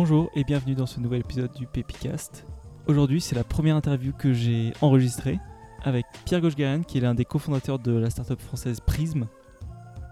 [0.00, 2.46] Bonjour et bienvenue dans ce nouvel épisode du Pépicast.
[2.86, 5.40] Aujourd'hui, c'est la première interview que j'ai enregistrée
[5.82, 9.26] avec Pierre Gauchegaren, qui est l'un des cofondateurs de la startup française Prism.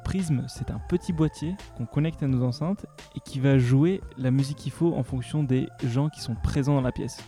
[0.04, 2.84] Prism, c'est un petit boîtier qu'on connecte à nos enceintes
[3.14, 6.74] et qui va jouer la musique qu'il faut en fonction des gens qui sont présents
[6.74, 7.22] dans la pièce.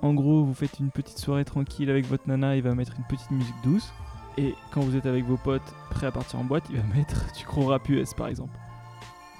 [0.00, 3.04] En gros, vous faites une petite soirée tranquille avec votre nana, il va mettre une
[3.04, 3.92] petite musique douce.
[4.38, 7.30] Et quand vous êtes avec vos potes prêts à partir en boîte, il va mettre
[7.38, 8.58] du gros rap US par exemple.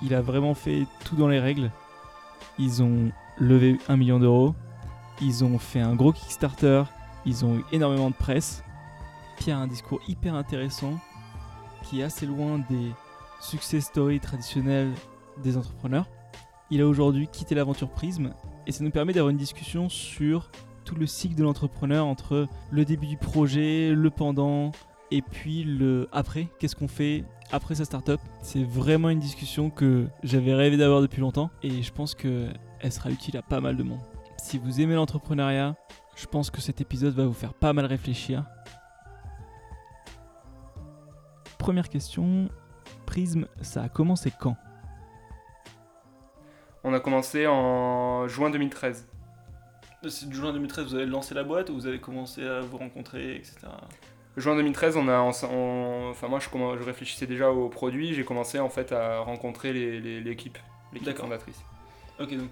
[0.02, 1.70] Il a vraiment fait tout dans les règles.
[2.62, 4.54] Ils ont levé 1 million d'euros.
[5.20, 6.84] Ils ont fait un gros Kickstarter.
[7.26, 8.62] Ils ont eu énormément de presse.
[9.36, 11.00] Pierre a un discours hyper intéressant
[11.82, 12.92] qui est assez loin des
[13.40, 14.92] success stories traditionnels
[15.42, 16.06] des entrepreneurs.
[16.70, 18.32] Il a aujourd'hui quitté l'aventure Prism
[18.68, 20.52] et ça nous permet d'avoir une discussion sur
[20.84, 24.70] tout le cycle de l'entrepreneur entre le début du projet, le pendant
[25.12, 26.48] et puis le après.
[26.58, 28.18] Qu'est-ce qu'on fait après sa startup?
[28.40, 32.52] C'est vraiment une discussion que j'avais rêvé d'avoir depuis longtemps et je pense qu'elle
[32.90, 34.00] sera utile à pas mal de monde.
[34.38, 35.76] Si vous aimez l'entrepreneuriat,
[36.16, 38.44] je pense que cet épisode va vous faire pas mal réfléchir.
[41.58, 42.48] Première question,
[43.06, 44.56] Prism, ça a commencé quand?
[46.84, 49.06] On a commencé en juin 2013.
[50.08, 53.36] C'est juin 2013, vous avez lancé la boîte ou vous avez commencé à vous rencontrer,
[53.36, 53.68] etc.
[54.36, 56.48] Juin 2013, on a, on- enfin moi je,
[56.84, 60.58] réfléchissais déjà au produit, j'ai commencé en fait à rencontrer l'équipe,
[60.92, 61.60] l'équipe fondatrice.
[62.20, 62.50] Ok, donc.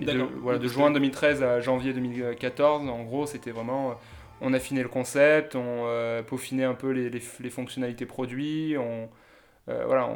[0.00, 3.90] De, voilà, de juin que- 2013 à janvier 2014, en gros, c'était vraiment.
[3.90, 3.94] euh,
[4.40, 9.08] On affinait le concept, on euh, peaufinait un peu les, les- les fonctionnalités produits, on,
[9.68, 10.08] euh, voilà,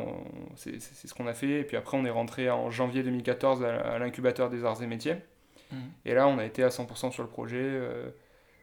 [0.55, 1.60] c'est ce qu'on a fait.
[1.60, 4.86] Et puis après, on est rentré en janvier 2014 à, à l'incubateur des arts et
[4.86, 5.16] métiers.
[5.72, 5.80] Mhm.
[6.05, 7.58] Et là, on a été à 100% sur le projet.
[7.60, 8.10] euh,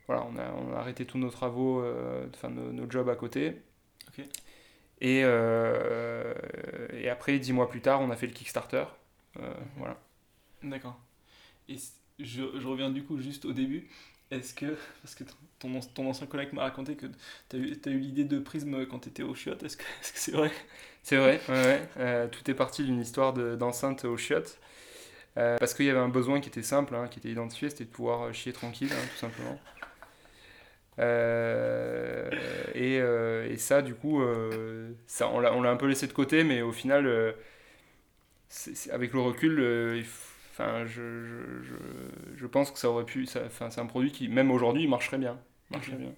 [0.10, 3.16] voilà, on a, on a arrêté tous nos travaux, euh, enfin nos, nos jobs à
[3.16, 3.62] côté.
[5.02, 6.34] Et, euh,
[6.94, 8.86] et après, dix mois plus tard, on a fait le Kickstarter.
[9.40, 9.54] Euh.
[9.78, 10.00] Voilà.
[10.64, 11.00] D'accord.
[11.68, 11.76] Et
[12.18, 13.88] je, je reviens du coup juste au début.
[14.32, 15.24] Est-ce que, parce que
[15.60, 17.06] ton, ton, ancien collègue m'a raconté que
[17.48, 20.32] tu as eu, eu l'idée de Prism quand tu étais au chiottes, est-ce que c'est
[20.32, 20.50] vrai?
[21.04, 21.90] C'est vrai, ouais, ouais.
[21.98, 24.60] Euh, tout est parti d'une histoire de- d'enceinte aux chiottes.
[25.38, 27.86] Euh, parce qu'il y avait un besoin qui était simple, hein, qui était identifié, c'était
[27.86, 29.60] de pouvoir chier tranquille, hein, tout simplement.
[31.00, 32.30] Euh,
[32.76, 36.44] et, euh, et ça, du coup, euh, ça, on l'a un peu laissé de côté,
[36.44, 37.08] mais au final,
[38.48, 39.60] c'est- avec le recul,
[39.98, 40.06] il
[40.52, 41.76] enfin, je, je, je,
[42.36, 43.26] je pense que ça aurait pu.
[43.26, 45.38] ça- Enfin, c'est un produit qui, même aujourd'hui, marcherait bien.
[45.70, 46.12] Marcherait bien.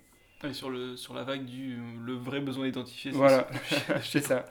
[0.43, 3.11] Ouais, sur, le, sur la vague du le vrai besoin identifié.
[3.11, 3.47] Voilà,
[4.03, 4.45] c'est ça.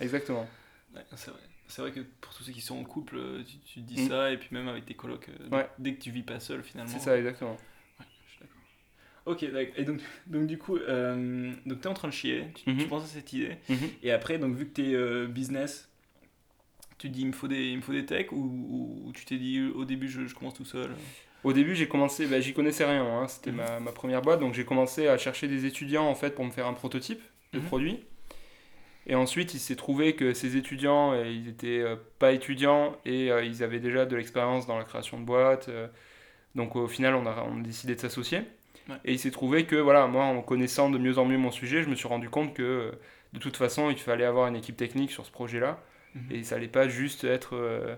[0.00, 0.48] Exactement.
[0.94, 1.40] Ouais, c'est vrai.
[1.78, 4.08] Vrai que pour tous ceux qui sont en couple, tu, tu dis Mm.
[4.08, 5.68] ça, et puis même avec tes colocs, Ouais.
[5.78, 6.90] dès que tu vis pas seul finalement.
[6.92, 7.56] C'est ça, exactement.
[9.26, 12.70] Ok, et donc, donc du coup, euh, donc tu es en train de chier, tu,
[12.70, 12.78] Mhm.
[12.78, 13.76] tu penses à cette idée, Mhm.
[14.04, 15.88] et après, donc vu que tu es business,
[16.98, 19.12] tu te dis il me faut des, il me faut des techs, ou, ou- ou
[19.12, 20.90] tu t'es dit au début je, je commence tout seul?
[21.44, 23.56] Au début, j'ai commencé, bah, j'y connaissais rien, hein, c'était Mhm.
[23.58, 26.50] ma, ma première boîte, donc j'ai commencé à chercher des étudiants en fait pour me
[26.50, 27.20] faire un prototype
[27.52, 28.00] de produit.
[29.08, 33.30] Et ensuite, il s'est trouvé que ces étudiants, euh, ils étaient euh, pas étudiants et
[33.30, 35.68] euh, ils avaient déjà de l'expérience dans la création de boîtes.
[36.56, 38.42] Donc au final, on a, on a décidé de s'associer.
[38.88, 39.00] Ouais.
[39.04, 41.82] Et il s'est trouvé que voilà, moi, en connaissant de mieux en mieux mon sujet,
[41.82, 42.92] je me suis rendu compte que
[43.32, 45.80] de toute façon, il fallait avoir une équipe technique sur ce projet-là.
[46.14, 46.30] Mhm.
[46.30, 47.96] Et ça allait pas juste être euh,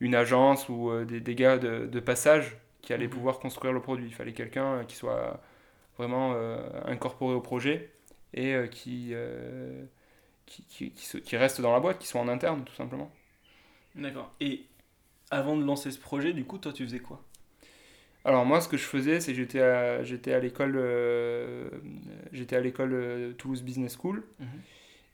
[0.00, 3.10] une agence ou euh, des, des gars de, de passage qui allaient Mhm.
[3.10, 4.06] pouvoir construire le produit.
[4.08, 5.42] Il fallait quelqu'un euh, qui soit
[5.98, 7.90] vraiment euh, incorporé au projet
[8.34, 9.14] et qui,
[10.46, 13.10] qui, qui, qui se- qui reste dans la boîte, qui soit en interne tout simplement.
[13.96, 14.32] D'accord.
[14.40, 14.66] Et
[15.30, 17.25] avant de lancer ce projet, du coup, toi tu faisais quoi?
[18.26, 21.70] Alors moi ce que je faisais c'est que j'étais à, j'étais à l'école euh,
[22.32, 24.46] j'étais à l'école euh, Toulouse Business School Mhm.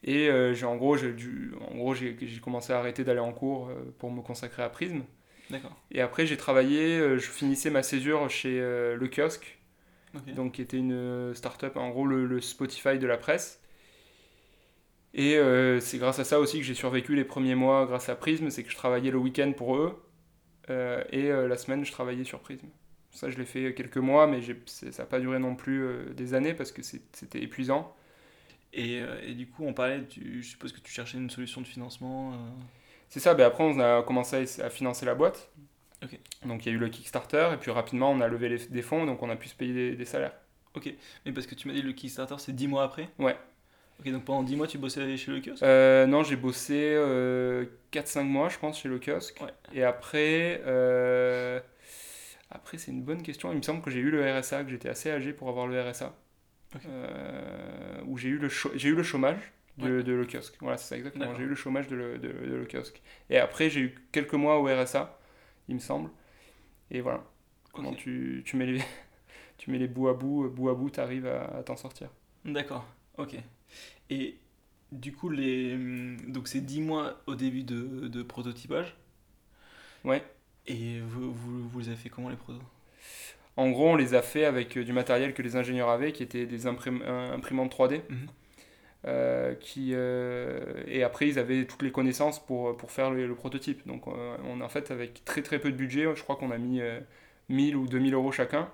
[0.04, 3.32] et euh, j'ai en gros j'ai dû en gros j'ai commencé à arrêter d'aller en
[3.32, 5.02] cours pour me consacrer à Prism
[5.50, 5.76] D'accord.
[5.90, 9.58] Et après, j'ai travaillé, je finissais ma césure chez Le Kiosque,
[10.34, 13.60] donc qui était une start-up, en gros le, le Spotify de la presse.
[15.12, 15.38] Et
[15.80, 18.62] c'est grâce à ça aussi que j'ai survécu les premiers mois grâce à Prism, c'est
[18.62, 20.02] que je travaillais le week-end pour eux,
[20.70, 22.66] et la semaine, je travaillais sur Prism.
[23.12, 26.34] Ça, je l'ai fait quelques mois, mais ça n'a pas duré non plus euh, des
[26.34, 27.94] années parce que c'était épuisant.
[28.72, 31.60] Et, euh, et du coup, on parlait, tu, je suppose que tu cherchais une solution
[31.60, 32.32] de financement.
[32.32, 32.36] euh,
[33.10, 35.50] C'est ça, ben après on a commencé à, à financer la boîte.
[36.02, 36.18] Ok.
[36.46, 38.82] Donc il y a eu le Kickstarter, et puis rapidement on a levé les- des
[38.82, 40.32] fonds, donc on a pu se payer des- des salaires.
[41.26, 43.08] Mais parce que tu m'as dit le Kickstarter, c'est 10 mois après?
[43.18, 43.36] Ouais.
[44.00, 45.62] Ok, donc pendant 10 mois, tu bossais chez le kiosque?
[45.62, 49.40] Euh, non, j'ai bossé euh, 4-5 mois, je pense, chez le kiosque.
[49.42, 49.52] Ouais.
[49.74, 51.60] Et après, euh,
[52.54, 53.52] après c'est une bonne question.
[53.52, 55.80] Il me semble que j'ai eu le RSA, que j'étais assez âgé pour avoir le
[55.80, 56.14] RSA.
[56.74, 56.82] Ok.
[56.86, 60.02] Euh, où j'ai eu, le j'ai eu le chômage de, Ouais.
[60.02, 60.56] de le kiosque.
[60.60, 61.34] Voilà, c'est ça exactement.
[61.34, 63.02] J'ai eu le chômage de le, de, de le kiosque.
[63.30, 65.18] Et après, j'ai eu quelques mois au RSA.
[65.68, 66.10] il me semble.
[66.90, 67.24] Et voilà.
[67.72, 68.80] Comment tu, tu, mets les,
[69.58, 72.10] tu mets les bouts à bout, bout à bout, tu arrives à, t'en sortir.
[72.44, 72.86] D'accord,
[73.18, 73.36] ok.
[74.10, 74.38] Et
[74.90, 75.76] du coup, les...
[76.28, 78.96] donc c'est 10 mois au début de, de prototypage
[80.04, 80.22] Ouais.
[80.66, 82.62] Et vous, vous, vous avez fait comment les protos
[83.56, 86.22] En gros, on les a fait avec euh, du matériel que les ingénieurs avaient, qui
[86.22, 88.02] étaient des imprimantes 3D.
[88.08, 88.26] Mhm.
[89.04, 93.84] Euh, qui, euh, et après, ils avaient toutes les connaissances pour, pour faire le, prototype.
[93.86, 96.80] Donc, on en fait, avec très très peu de budget, je crois qu'on a mis
[97.48, 98.70] 1000 ou 2000 euros chacun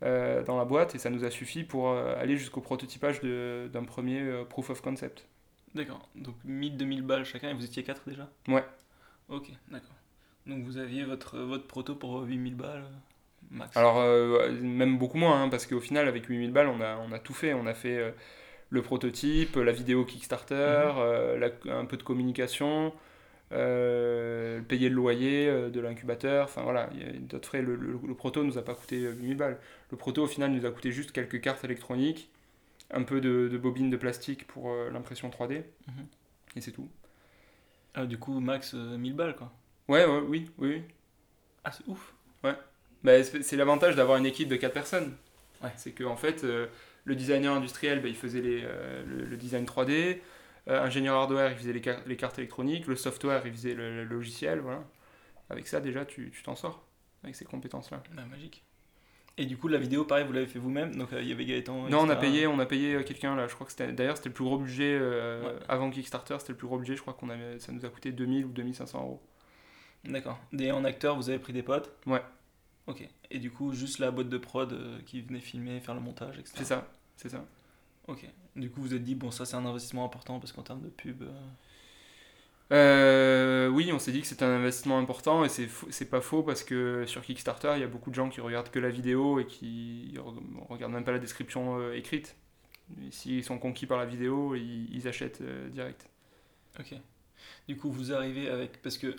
[0.00, 4.70] dans la boîte et ça nous a suffi pour aller jusqu'au prototypage d'un premier proof
[4.70, 5.26] of concept.
[5.74, 6.08] D'accord.
[6.14, 8.30] Donc 1000-2000 balles chacun et vous étiez 4 déjà?
[8.48, 8.64] Ouais.
[9.28, 9.99] Ok, d'accord.
[10.46, 12.96] Donc vous aviez votre, votre proto pour 8000 balles euh,
[13.50, 16.96] max Alors, euh, même beaucoup moins, hein, parce qu'au final, avec 8000 balles, on a,
[16.96, 17.54] on a tout fait.
[17.54, 18.10] On a fait euh,
[18.70, 20.92] le prototype, la vidéo Kickstarter,
[21.36, 21.70] mhm.
[21.70, 22.92] un peu de communication,
[23.50, 26.44] payer le loyer de l'incubateur.
[26.44, 27.62] Enfin voilà, il y a d'autres frais.
[27.62, 29.58] Le, le, proto nous a pas coûté 8000 balles.
[29.90, 32.30] Le proto, au final, nous a coûté juste quelques cartes électroniques,
[32.92, 36.06] un peu de, de bobines de plastique pour l'impression 3D, mhm.
[36.56, 36.88] et c'est tout.
[37.94, 39.52] Ah, du coup, max 1000 balles quoi.
[39.90, 40.82] Ouais, ouais, oui, oui.
[41.64, 42.14] Ah, c'est ouf.
[42.44, 42.54] Ouais.
[43.02, 45.16] Bah, c'est l'avantage d'avoir une équipe de 4 personnes.
[45.64, 45.70] Ouais.
[45.76, 46.68] C'est qu'en en fait, euh,
[47.04, 50.20] le designer industriel, bah, il faisait les, euh, le, design 3D.
[50.68, 52.86] Euh, ingénieur hardware, il faisait les, les, cartes électroniques.
[52.86, 54.60] Le software, il faisait le, logiciel.
[54.60, 54.84] Voilà.
[55.48, 56.86] Avec ça, déjà, tu t'en sors.
[57.24, 58.00] Avec ces compétences-là.
[58.14, 58.62] Bah, magique.
[59.38, 61.88] Et du coup, la vidéo, pareil, vous l'avez fait vous-même Donc il y avait Gaëtan.
[61.88, 63.48] Non, on a payé, on a payé quelqu'un là.
[63.48, 63.90] Je crois que c'était.
[63.92, 65.00] D'ailleurs, c'était le plus gros budget
[65.68, 66.36] avant Kickstarter.
[66.38, 66.94] C'était le plus gros budget.
[66.94, 69.22] Je crois avait, ça nous a coûté 2000 ou 2500 euros.
[70.04, 70.38] D'accord.
[70.58, 72.22] Et en acteur, vous avez pris des potes Ouais.
[72.86, 73.06] Ok.
[73.30, 76.38] Et du coup, juste la boîte de prod euh, qui venait filmer, faire le montage,
[76.38, 76.54] etc.
[76.56, 77.44] C'est ça, c'est ça.
[78.08, 78.26] Ok.
[78.56, 80.88] Du coup, vous êtes dit, bon, ça c'est un investissement important parce qu'en termes de
[80.88, 81.22] pub.
[81.22, 81.30] Euh,
[82.72, 86.62] euh, oui, on s'est dit que c'était un investissement important et c'est pas faux parce
[86.64, 89.46] que sur Kickstarter, il y a beaucoup de gens qui regardent que la vidéo et
[89.46, 90.16] qui
[90.68, 92.36] regardent même pas la description écrite.
[93.10, 96.08] S'ils sont conquis par la vidéo, ils, ils achètent direct.
[96.78, 96.94] Ok.
[97.68, 98.82] Du coup, vous arrivez avec.
[98.82, 99.16] Parce que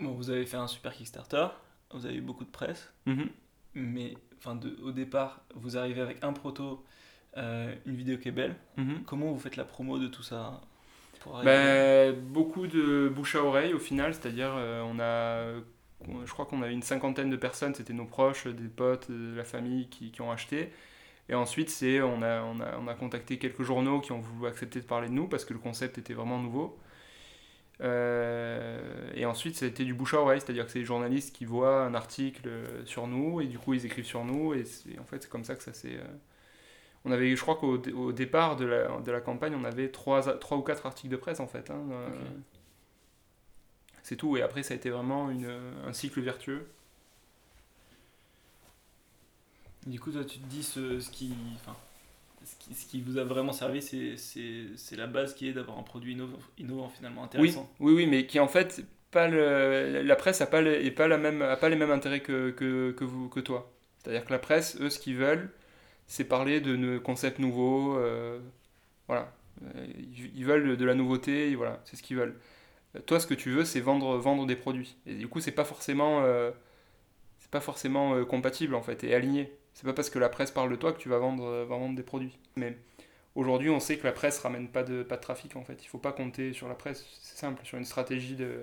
[0.00, 1.48] Bon, vous avez fait un super Kickstarter,
[1.92, 3.28] vous avez eu beaucoup de presse, mhm.
[3.74, 6.84] mais enfin, de, au départ, vous arrivez avec un proto,
[7.36, 8.56] euh, une vidéo qui est belle.
[8.76, 9.02] Mhm.
[9.06, 10.60] Comment vous faites la promo de tout ça
[11.44, 15.60] ben, Beaucoup de bouche à oreille au final, c'est-à-dire euh, on a,
[16.24, 19.44] je crois qu'on a une cinquantaine de personnes, c'était nos proches, des potes, de la
[19.44, 20.72] famille qui, qui ont acheté.
[21.28, 24.48] Et ensuite, c'est on a, on, a, on a contacté quelques journaux qui ont voulu
[24.48, 26.78] accepter de parler de nous parce que le concept était vraiment nouveau.
[27.80, 31.34] Euh, et ensuite, ça a été du bouche à oreille, c'est-à-dire que c'est les journalistes
[31.34, 32.50] qui voient un article
[32.84, 34.54] sur nous et du coup ils écrivent sur nous.
[34.54, 34.64] Et
[34.98, 35.96] en fait, c'est comme ça que ça s'est.
[35.96, 36.04] Euh,
[37.04, 40.38] on avait, je crois qu'au au départ de la, de la, campagne, on avait 3,
[40.38, 41.70] trois ou 4 articles de presse en fait.
[41.70, 42.08] Hein, euh,
[44.02, 44.36] c'est tout.
[44.36, 45.50] Et après, ça a été vraiment une,
[45.86, 46.68] un cycle vertueux.
[49.86, 51.34] Du coup, toi, tu te dis ce, ce qui.
[51.56, 51.74] Enfin,
[52.44, 56.12] ce qui, vous a vraiment servi, c'est la base qui est d'avoir un produit
[56.58, 57.70] innovant, finalement intéressant.
[57.80, 61.76] Oui, oui, oui, mais qui en fait, pas la presse n'a pas, pas, pas les
[61.76, 63.72] mêmes intérêts que, que, que vous, que toi.
[63.98, 65.50] C'est-à-dire que la presse, eux, ce qu'ils veulent,
[66.06, 67.96] c'est parler de concepts nouveaux.
[67.96, 68.40] Euh,
[69.06, 69.32] voilà.
[69.62, 69.86] Euh,
[70.34, 72.38] ils veulent de la nouveauté, voilà, c'est ce qu'ils veulent.
[73.06, 74.96] Toi, ce que tu veux, c'est vendre, vendre des produits.
[75.06, 76.50] Et du coup, c'est pas forcément, euh,
[77.50, 79.52] pas forcément compatible en fait et aligné.
[79.80, 81.96] C'est pas parce que la presse parle de toi que tu vas vendre, euh, vendre
[81.96, 82.36] des produits.
[82.54, 82.76] Mais
[83.34, 85.82] aujourd'hui, on sait que la presse ramène pas de, pas de trafic en fait.
[85.82, 87.06] Il faut pas compter sur la presse.
[87.22, 87.64] C'est simple.
[87.64, 88.58] Sur une stratégie de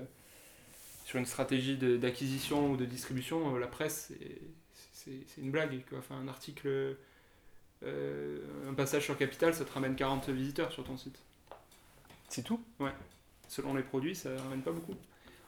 [1.06, 4.14] sur une stratégie d'acquisition ou de distribution, euh, la presse,
[4.94, 5.84] c'est une blague.
[5.90, 5.98] Quoi.
[5.98, 6.98] Enfin, un article,
[7.82, 11.18] euh, un passage sur Capital, ça te ramène 40 visiteurs sur ton site.
[12.30, 12.64] C'est tout?
[12.80, 12.94] Ouais.
[13.48, 14.94] Selon les produits, ça ramène pas beaucoup.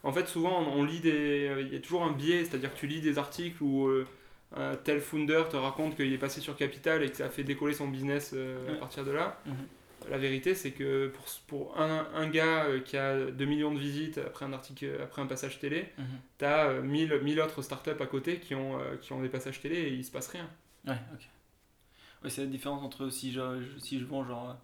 [0.02, 1.54] En fait, souvent, on, lit des.
[1.62, 3.88] Il y a toujours un biais, c'est-à-dire que tu lis des articles où
[4.56, 7.44] un tel founder te raconte qu'il est passé sur Capital et que ça a fait
[7.44, 9.40] décoller son business euh, à partir de là.
[9.46, 9.54] Mhm.
[10.10, 13.80] La vérité, c'est que pour, pour un, un, gars euh, qui a 2 millions de
[13.80, 16.06] visites après un, article, après un passage télé, mhm.
[16.40, 19.62] tu as 1000, 1000 autres startups à côté qui ont, euh, qui ont des passages
[19.62, 20.50] télé et il se passe rien.
[20.88, 21.28] Ouais, ok.
[22.24, 23.42] Ouais, c'est la différence entre si je,
[23.78, 24.58] si je vends genre,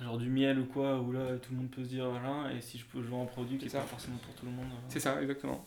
[0.00, 2.60] genre du miel ou quoi, où là tout le monde peut se dire voilà, et
[2.60, 4.66] si je, peux, vends un produit qui n'est pas forcément pour tout le monde.
[4.88, 5.66] C'est ça, exactement.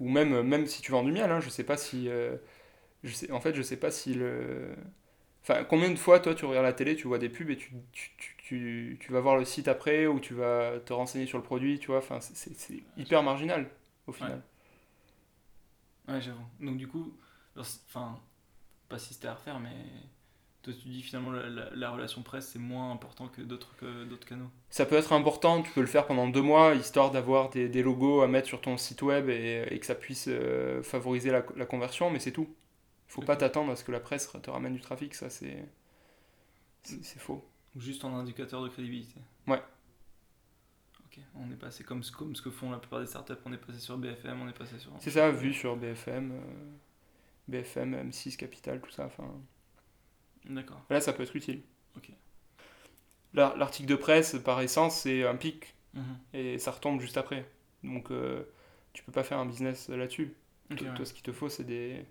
[0.00, 2.08] Ou même, même si tu vends du miel, hein, je sais pas si
[3.04, 4.74] je sais, en fait, je sais pas si le.
[5.42, 7.72] Enfin, combien de fois, toi, tu regardes la télé, tu vois des pubs et tu,
[7.92, 11.44] tu, tu, tu vas voir le site après ou tu vas te renseigner sur le
[11.44, 11.98] produit, tu vois.
[11.98, 13.68] Enfin, c'est hyper marginal,
[14.06, 14.42] au final.
[16.08, 16.44] Ouais, j'avoue.
[16.60, 17.16] Donc, du coup,
[17.56, 18.20] enfin,
[18.88, 19.74] pas si c'était à refaire, mais
[20.62, 24.04] Toi, tu dis finalement la, la, la relation presse, c'est moins important que d'autres que
[24.04, 24.50] d'autres canaux.
[24.70, 27.82] Ça peut être important, tu peux le faire pendant deux mois, histoire d'avoir des, des,
[27.82, 31.44] logos à mettre sur ton site web et, et que ça puisse euh, favoriser la,
[31.56, 32.48] la, conversion, mais c'est tout.
[33.12, 35.68] Faut pas t'attendre à ce que la presse te ramène du trafic, ça c'est
[36.82, 37.46] c'est faux.
[37.76, 39.20] Juste en indicateur de crédibilité.
[39.46, 39.62] Ouais.
[41.04, 43.58] Ok, on est passé comme, comme ce que font la plupart des startups, on est
[43.58, 44.92] passé sur BFM, on est passé sur...
[44.98, 46.70] C'est ça, vu sur BFM, euh,
[47.48, 49.30] BFM, M6, Capital, tout ça, enfin...
[50.46, 50.82] D'accord.
[50.88, 51.62] Là, ça peut être utile.
[51.98, 52.10] Ok.
[53.34, 56.00] L'article de presse, par essence, c'est un pic, -hmm.
[56.32, 57.46] et ça retombe juste après.
[57.84, 58.42] Donc, euh,
[58.94, 60.34] tu peux pas faire un business là-dessus.
[60.70, 62.06] Okay, toi, ce qu'il te faut, c'est des...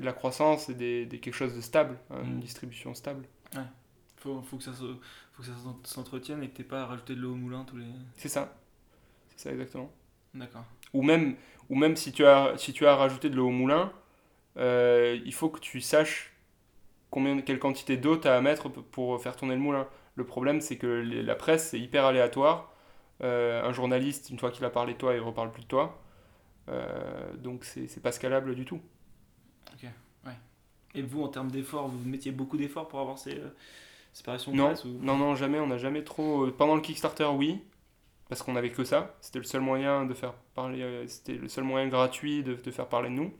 [0.00, 2.40] de la croissance et des, des, quelque chose de stable, hein, une Mhm.
[2.40, 3.26] distribution stable.
[3.54, 3.60] Ouais.
[4.16, 4.96] Faut, faut que ça se-
[5.32, 7.64] faut que ça s'en- s'entretienne et que t'aies pas à rajouter de l'eau au moulin
[7.64, 7.84] tous les.
[8.16, 8.54] C'est ça.
[9.28, 9.90] C'est ça exactement.
[10.34, 10.64] D'accord.
[10.94, 11.36] Ou même,
[11.68, 13.92] ou même si, tu as, si tu as rajouté de l'eau au moulin,
[14.56, 16.32] euh, il faut que tu saches
[17.10, 19.86] combien, quelle quantité d'eau tu as à mettre pour faire tourner le moulin.
[20.14, 22.72] Le problème, c'est que les- la presse, c'est hyper aléatoire.
[23.22, 26.00] Euh, un journaliste, une fois qu'il a parlé de toi, il reparle plus de toi.
[26.68, 28.80] Euh, donc, c'est c'est pas scalable du tout.
[30.94, 33.48] Et vous, en termes d'efforts, vous mettiez beaucoup d'efforts pour avoir ces euh,
[34.12, 34.90] séparations de Non, presse ou...
[35.00, 35.58] non, non, jamais.
[35.60, 36.50] On n'a jamais trop.
[36.52, 37.62] Pendant le Kickstarter, oui,
[38.28, 39.16] parce qu'on avait que ça.
[39.22, 40.82] C'était le seul moyen de faire parler.
[40.82, 43.32] euh, C'était le seul moyen gratuit de, de faire parler de nous.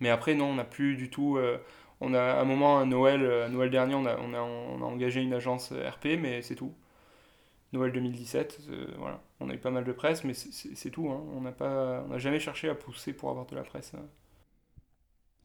[0.00, 1.36] Mais après, non, on n'a plus du tout.
[1.36, 1.58] euh,
[2.00, 4.40] on a à un moment, à Noël, euh, à Noël dernier, on a, on a,
[4.40, 6.74] on a engagé une agence euh, RP, mais c'est tout.
[7.72, 9.22] Noël 2017, euh, voilà.
[9.40, 11.10] On a eu pas mal de presse, mais c'est- tout.
[11.10, 11.22] hein.
[11.34, 13.94] On n'a pas, on n'a jamais cherché à pousser pour avoir de la presse.
[13.94, 14.06] hein.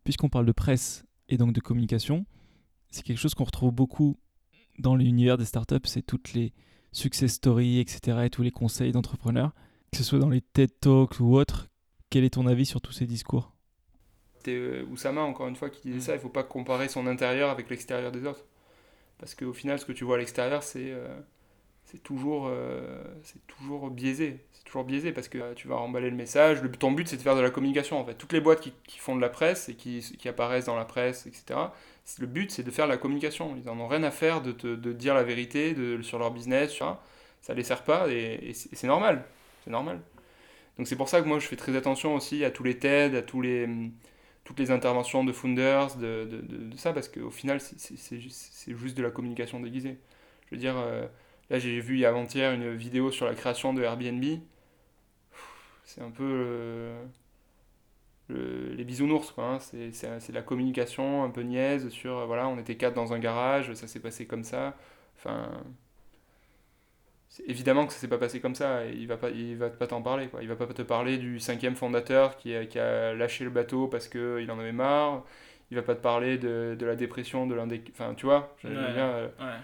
[0.06, 2.26] Puisqu'on parle de presse et donc de communication,
[2.90, 4.18] c'est quelque chose qu'on retrouve beaucoup
[4.80, 6.54] dans l'univers des startups, c'est toutes les
[6.94, 8.20] success stories, etc.
[8.26, 9.54] et tous les conseils d'entrepreneurs,
[9.92, 11.68] que ce soit dans les TED Talks ou autres.
[12.10, 13.52] Quel est ton avis sur tous ces discours?
[14.38, 16.02] C'était euh, Oussama, encore une fois, qui disait Mm.
[16.02, 16.14] ça.
[16.16, 18.46] Il faut pas comparer son intérieur avec l'extérieur des autres.
[19.18, 21.20] Parce qu'au final, ce que tu vois à l'extérieur, c'est euh,
[21.86, 23.04] c'est toujours, euh,
[23.48, 24.40] toujours biaisé.
[24.54, 26.60] C'est toujours biaisé parce que euh, tu vas remballer le message.
[26.80, 28.00] Ton but, c'est de faire de la communication.
[28.00, 28.16] En fait.
[28.16, 31.28] Toutes les boîtes qui, font de la presse et qui, qui apparaissent dans la presse,
[31.28, 31.60] etc.,
[32.20, 33.56] le but, c'est de faire de la communication.
[33.58, 36.32] Ils en ont rien à faire de, te, de dire la vérité de, sur leur
[36.32, 36.74] business.
[36.74, 37.04] Tu vois.
[37.42, 39.24] Ça les sert pas et, c'est normal.
[39.64, 40.02] C'est normal.
[40.78, 43.16] Donc c'est pour ça que moi, je fais très attention aussi à tous les TED,
[43.16, 43.70] à tous les
[44.44, 49.10] toutes les interventions de founders, de, de, ça, parce qu'au final, c'est juste de la
[49.10, 49.98] communication déguisée.
[50.46, 51.08] Je veux dire, euh,
[51.50, 54.24] là, j'ai vu avant-hier une vidéo sur la création de Airbnb.
[55.84, 57.04] C'est un peu euh,
[58.30, 59.46] le- les bisounours, quoi.
[59.46, 59.60] hein.
[59.60, 59.90] C'est
[60.30, 63.88] de la communication un peu niaise sur, voilà, on était quatre dans un garage, ça
[63.88, 64.76] s'est passé comme ça.
[65.18, 65.50] Enfin,
[67.48, 70.02] évidemment que ça s'est pas passé comme ça, il va pas, il va pas t'en
[70.02, 70.42] parler, quoi.
[70.42, 73.88] Il va pas te parler du cinquième fondateur qui a, qui a lâché le bateau
[73.88, 75.24] parce que il en avait marre.
[75.72, 78.56] Il va pas te parler de, de la dépression de l'un des, enfin, tu vois,
[78.60, 78.74] je- Ouais.
[78.94, 79.58] dire, euh, Ouais.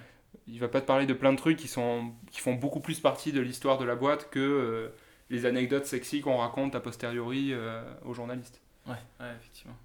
[0.47, 2.99] Il va pas te parler de plein de trucs qui sont, qui font beaucoup plus
[2.99, 4.89] partie de l'histoire de la boîte que euh,
[5.29, 8.61] les anecdotes sexy qu'on raconte a posteriori euh, aux journalistes.
[8.87, 9.75] Ouais, ouais, effectivement.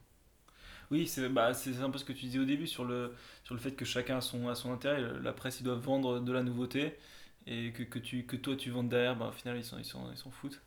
[0.91, 3.13] Oui, c'est bah, c'est un peu ce que tu disais au début sur le,
[3.45, 5.03] sur le fait que chacun a son, a son intérêt.
[5.23, 6.95] La presse, ils doivent vendre de la nouveauté
[7.49, 9.85] et que, que, tu, que toi, tu vendes derrière, bah, au final, ils s'en ils
[9.85, 10.61] sont, ils s'en foutent.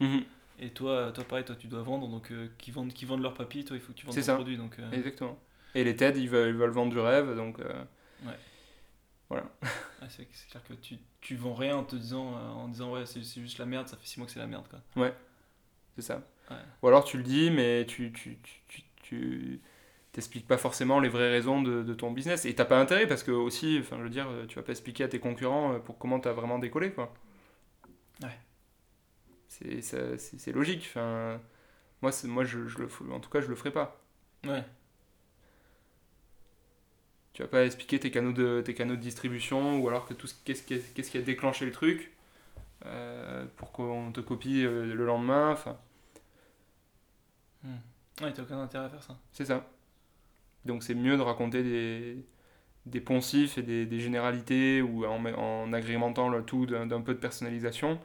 [0.61, 2.09] Et toi, toi, pareil, toi, tu dois vendre.
[2.09, 4.21] Donc, euh, qui, vendent, qui vendent leur papier, toi, il faut que tu vendes C'est
[4.21, 4.35] ton ça.
[4.35, 4.57] produit.
[4.57, 5.39] Donc, euh, Exactement.
[5.73, 7.59] Et les TED, ils veulent, ils veulent vendre du rêve, donc
[9.37, 9.41] euh,
[10.01, 13.05] ouais, c'est clair que tu, tu vends rien en te disant, euh, en disant ouais,
[13.05, 14.67] c'est juste la merde, ça fait 6 mois que c'est la merde.
[14.69, 15.11] Quoi.
[15.95, 16.21] c'est ça.
[16.49, 16.57] Ouais.
[16.81, 19.61] Ou alors tu le dis, mais tu, tu, tu, tu,
[20.11, 22.45] t'expliques pas forcément les vraies raisons de, de ton business.
[22.45, 25.03] Et t'as pas intérêt parce que aussi, enfin, je veux dire, tu vas pas expliquer
[25.03, 27.13] à tes concurrents euh, pour comment t'as vraiment décollé, quoi.
[28.21, 28.37] Ouais.
[29.47, 30.85] C'est c'est- logique.
[30.89, 31.39] Enfin,
[32.01, 34.01] moi, moi je, je le, en tout cas, je le ferai pas.
[34.45, 34.63] Ouais,
[37.39, 40.27] Tu vas pas expliquer tes canaux de, tes canaux de distribution ou alors que tout
[40.27, 42.13] ce- qu'est-ce qui, a- qu'est-ce qui a déclenché le truc
[42.85, 45.51] euh, pour qu'on te copie euh, le lendemain.
[45.51, 45.77] Enfin,
[48.21, 49.17] ouais t'as aucun intérêt à faire ça.
[49.31, 49.65] c'est ça.
[50.65, 52.25] Donc c'est mieux de raconter des,
[52.85, 57.13] des poncifs et des, des généralités ou en, en agrémentant le tout d'un d'un peu
[57.15, 57.99] de personnalisation.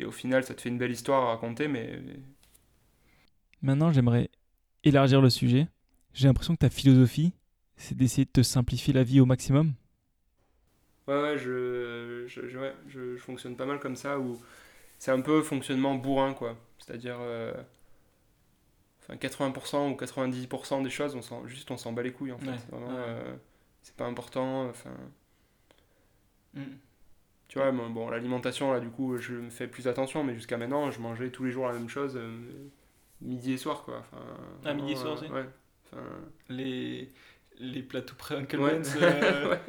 [0.00, 2.00] Et au final, ça te fait une belle histoire à raconter, mais
[3.62, 4.30] Maintenant, j'aimerais
[4.84, 5.68] élargir le sujet.
[6.14, 7.32] J'ai l'impression que ta philosophie,
[7.82, 9.74] c'est d'essayer de te simplifier la vie au maximum?
[11.08, 14.40] Ouais, ouais, je, je, je- ouais, je, je fonctionne pas mal comme ça, où
[14.98, 16.56] c'est un peu fonctionnement bourrin, quoi.
[16.78, 17.52] C'est-à-dire, euh,
[19.02, 22.38] enfin, 80% ou 90% des choses, on s'en, juste on s'en bat les couilles, en
[22.38, 22.50] fait.
[22.50, 23.04] Ouais, Vraiment, ouais.
[23.08, 23.36] euh,
[23.82, 24.94] c'est pas important, enfin...
[26.54, 26.78] Mm.
[27.48, 30.56] Tu vois, bon, bon, l'alimentation, là, du coup, je me fais plus attention, mais jusqu'à
[30.58, 32.38] maintenant, je mangeais tous les jours la même chose, euh,
[33.20, 34.00] midi et soir, quoi.
[34.00, 34.24] Enfin,
[34.64, 35.46] Ah, midi et soir euh, aussi Ouais.
[35.86, 36.02] Enfin,
[36.48, 37.10] Les,
[37.62, 38.74] les plats tout prêts Uncle Ouais.
[38.74, 38.96] Ben's.
[39.00, 39.60] euh, Ouais.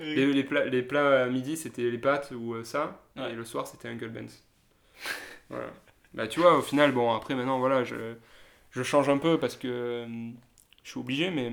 [0.00, 3.32] euh, Les, les plats, les plats à midi, c'était les pâtes ou euh, ça, Ouais.
[3.32, 4.42] et le soir, c'était Uncle Ben's.
[5.50, 5.70] voilà.
[6.14, 8.14] Bah, tu vois, au final, bon, après, maintenant, voilà, je,
[8.70, 10.06] je change un peu parce que euh,
[10.84, 11.50] je suis obligé, mais,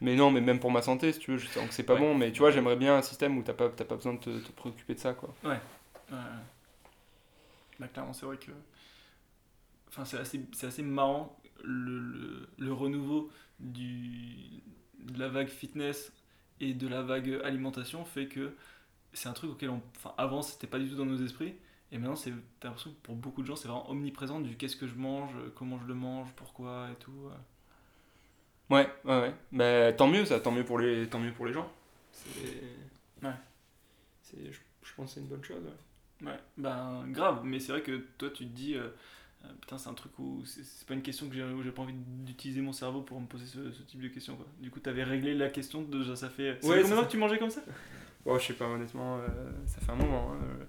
[0.00, 1.96] mais non, mais même pour ma santé, si tu veux, je sens que c'est pas
[1.96, 4.30] bon, mais tu vois, j'aimerais bien un système où t'as pas, pas besoin de te,
[4.30, 5.34] te préoccuper de ça, quoi.
[5.44, 5.58] Ouais.
[7.78, 8.50] Bah, clairement, c'est vrai que.
[9.88, 14.62] Enfin, c'est assez, assez marrant le, le, le renouveau du,
[15.00, 16.12] de la vague fitness
[16.60, 18.54] et de la vague alimentation fait que
[19.12, 19.82] c'est un truc auquel on.
[19.96, 21.54] Enfin, avant, c'était pas du tout dans nos esprits.
[21.92, 24.76] Et maintenant, c'est, t'as l'impression que pour beaucoup de gens, c'est vraiment omniprésent du qu'est-ce
[24.76, 27.30] que je mange, comment je le mange, pourquoi et tout.
[28.70, 28.88] ouais.
[29.04, 29.34] Ouais, ouais.
[29.52, 31.70] Bah, tant mieux, ça, tant mieux pour les, tant mieux pour les gens.
[32.10, 32.62] C'est.
[33.22, 33.34] Ouais.
[34.22, 35.72] C'est, je, je pense que c'est une bonne chose, ouais.
[36.22, 38.88] Ouais, ben grave, mais c'est vrai que toi tu te dis, euh,
[39.46, 42.60] euh, putain c'est un truc où c'est pas une question que j'ai pas envie d'utiliser
[42.60, 44.46] mon cerveau pour me poser ce, ce type de question quoi.
[44.60, 46.52] Du coup t'avais réglé la question de déjà ça fait...
[46.64, 47.62] Ouais, combien de que tu mangeais comme ça?
[48.24, 49.28] Oh, je sais pas, honnêtement, euh,
[49.66, 50.32] ça fait un moment.
[50.32, 50.66] hein.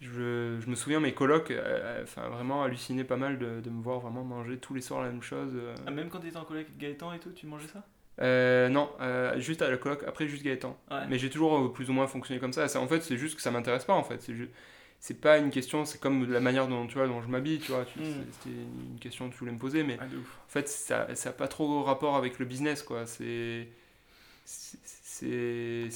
[0.00, 3.82] Je, je me souviens, mes colocs, euh, enfin, vraiment hallucinaient pas mal de, de me
[3.82, 5.52] voir vraiment manger tous les soirs la même chose.
[5.86, 7.84] ah, Même quand t'étais en collègue avec Gaëtan et tout, tu mangeais ça?
[8.20, 10.76] Euh, non, euh, juste à la coloc, après juste Gaëtan.
[10.90, 11.06] Ouais.
[11.08, 12.66] Mais j'ai toujours euh, plus ou moins fonctionné comme ça.
[12.68, 14.20] ça en fait, c'est juste que ça m'intéresse pas, en fait.
[14.22, 14.50] C'est ju-
[15.04, 17.72] c'est pas une question, c'est comme la manière dont, tu vois, dont je m'habille, tu
[17.72, 17.82] vois.
[17.82, 17.86] Mm.
[18.30, 21.48] C'était une question que tu voulais me poser, mais Ah en fait, ça n'a pas
[21.48, 23.04] trop rapport avec le business, quoi.
[23.04, 23.66] C'est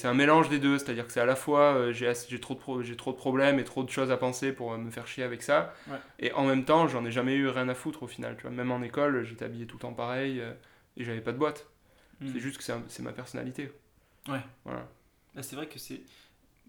[0.02, 3.12] un mélange des deux, c'est-à-dire que c'est à la fois euh, j'ai trop, de trop
[3.12, 5.72] de problèmes et trop de choses à penser pour euh, me faire chier avec ça,
[5.88, 5.98] Ouais.
[6.18, 8.50] et en même temps, j'en ai jamais eu rien à foutre au final, tu vois.
[8.50, 10.52] Même en école, j'étais habillé tout le temps pareil euh,
[10.96, 11.68] et j'avais pas de boîte.
[12.20, 12.26] Mm.
[12.32, 13.70] C'est juste que c'est ma personnalité.
[14.26, 14.40] Ouais.
[14.64, 14.88] Voilà.
[15.36, 16.00] Bah, c'est vrai que c'est...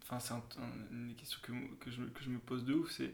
[0.10, 1.52] Enfin c'est un- un- une des questions que,
[1.84, 3.12] que, je, que je me pose de ouf, c'est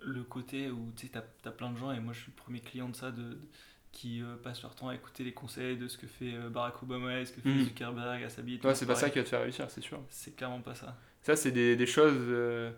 [0.00, 2.36] le côté où tu sais t'as as plein de gens et moi je suis le
[2.42, 3.38] premier client de ça de, de-
[3.92, 6.82] qui euh, passent leur temps à écouter les conseils de ce que fait euh, Barack
[6.82, 7.64] Obama et ce que fait Mm.
[7.64, 8.58] Zuckerberg à s'habiller.
[8.58, 10.00] Toujours c'est pas ça qui va te faire réussir, c'est sûr.
[10.08, 10.96] C'est clairement pas ça.
[11.22, 12.16] Ça, c'est des, des choses.
[12.16, 12.72] euh,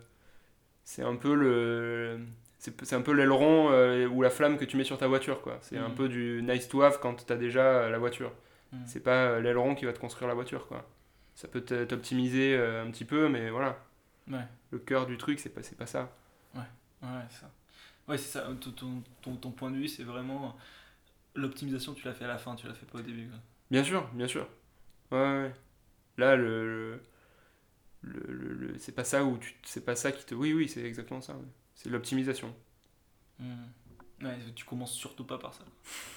[0.83, 2.19] c'est un peu le.
[2.59, 5.57] C'est un peu l'aileron euh, ou la flamme que tu mets sur ta voiture, quoi.
[5.61, 5.95] C'est un Mhm.
[5.95, 8.33] peu du nice to have quand t'as déjà la voiture.
[8.73, 8.77] Mm.
[8.85, 10.85] C'est pas l'aileron qui va te construire la voiture, quoi.
[11.35, 13.77] Ça peut t'optimiser euh, un petit peu, mais voilà.
[14.31, 16.11] Ouais, Le cœur du truc, c'est pas, pas ça.
[16.55, 16.61] ouais,
[17.29, 17.51] c'est ça.
[18.07, 18.47] Ouais, c'est ça.
[18.61, 20.55] Ton, ton, ton- point de vue, c'est vraiment
[21.35, 23.27] l'optimisation, tu l'as fait à la fin, tu l'as fait pas au début.
[23.27, 23.39] quoi.
[23.69, 24.47] Bien sûr, bien sûr.
[25.11, 25.53] Ouais, ouais, ouais.
[26.17, 27.01] Là, le.
[28.01, 29.55] le, le- c'est pas ça où tu.
[29.63, 30.33] C'est pas ça qui te.
[30.35, 31.33] Oui, oui, c'est exactement ça.
[31.33, 31.45] ouais.
[31.75, 32.55] C'est l'optimisation.
[33.39, 33.63] Mm.
[34.23, 35.65] Ouais, tu commences surtout pas par ça.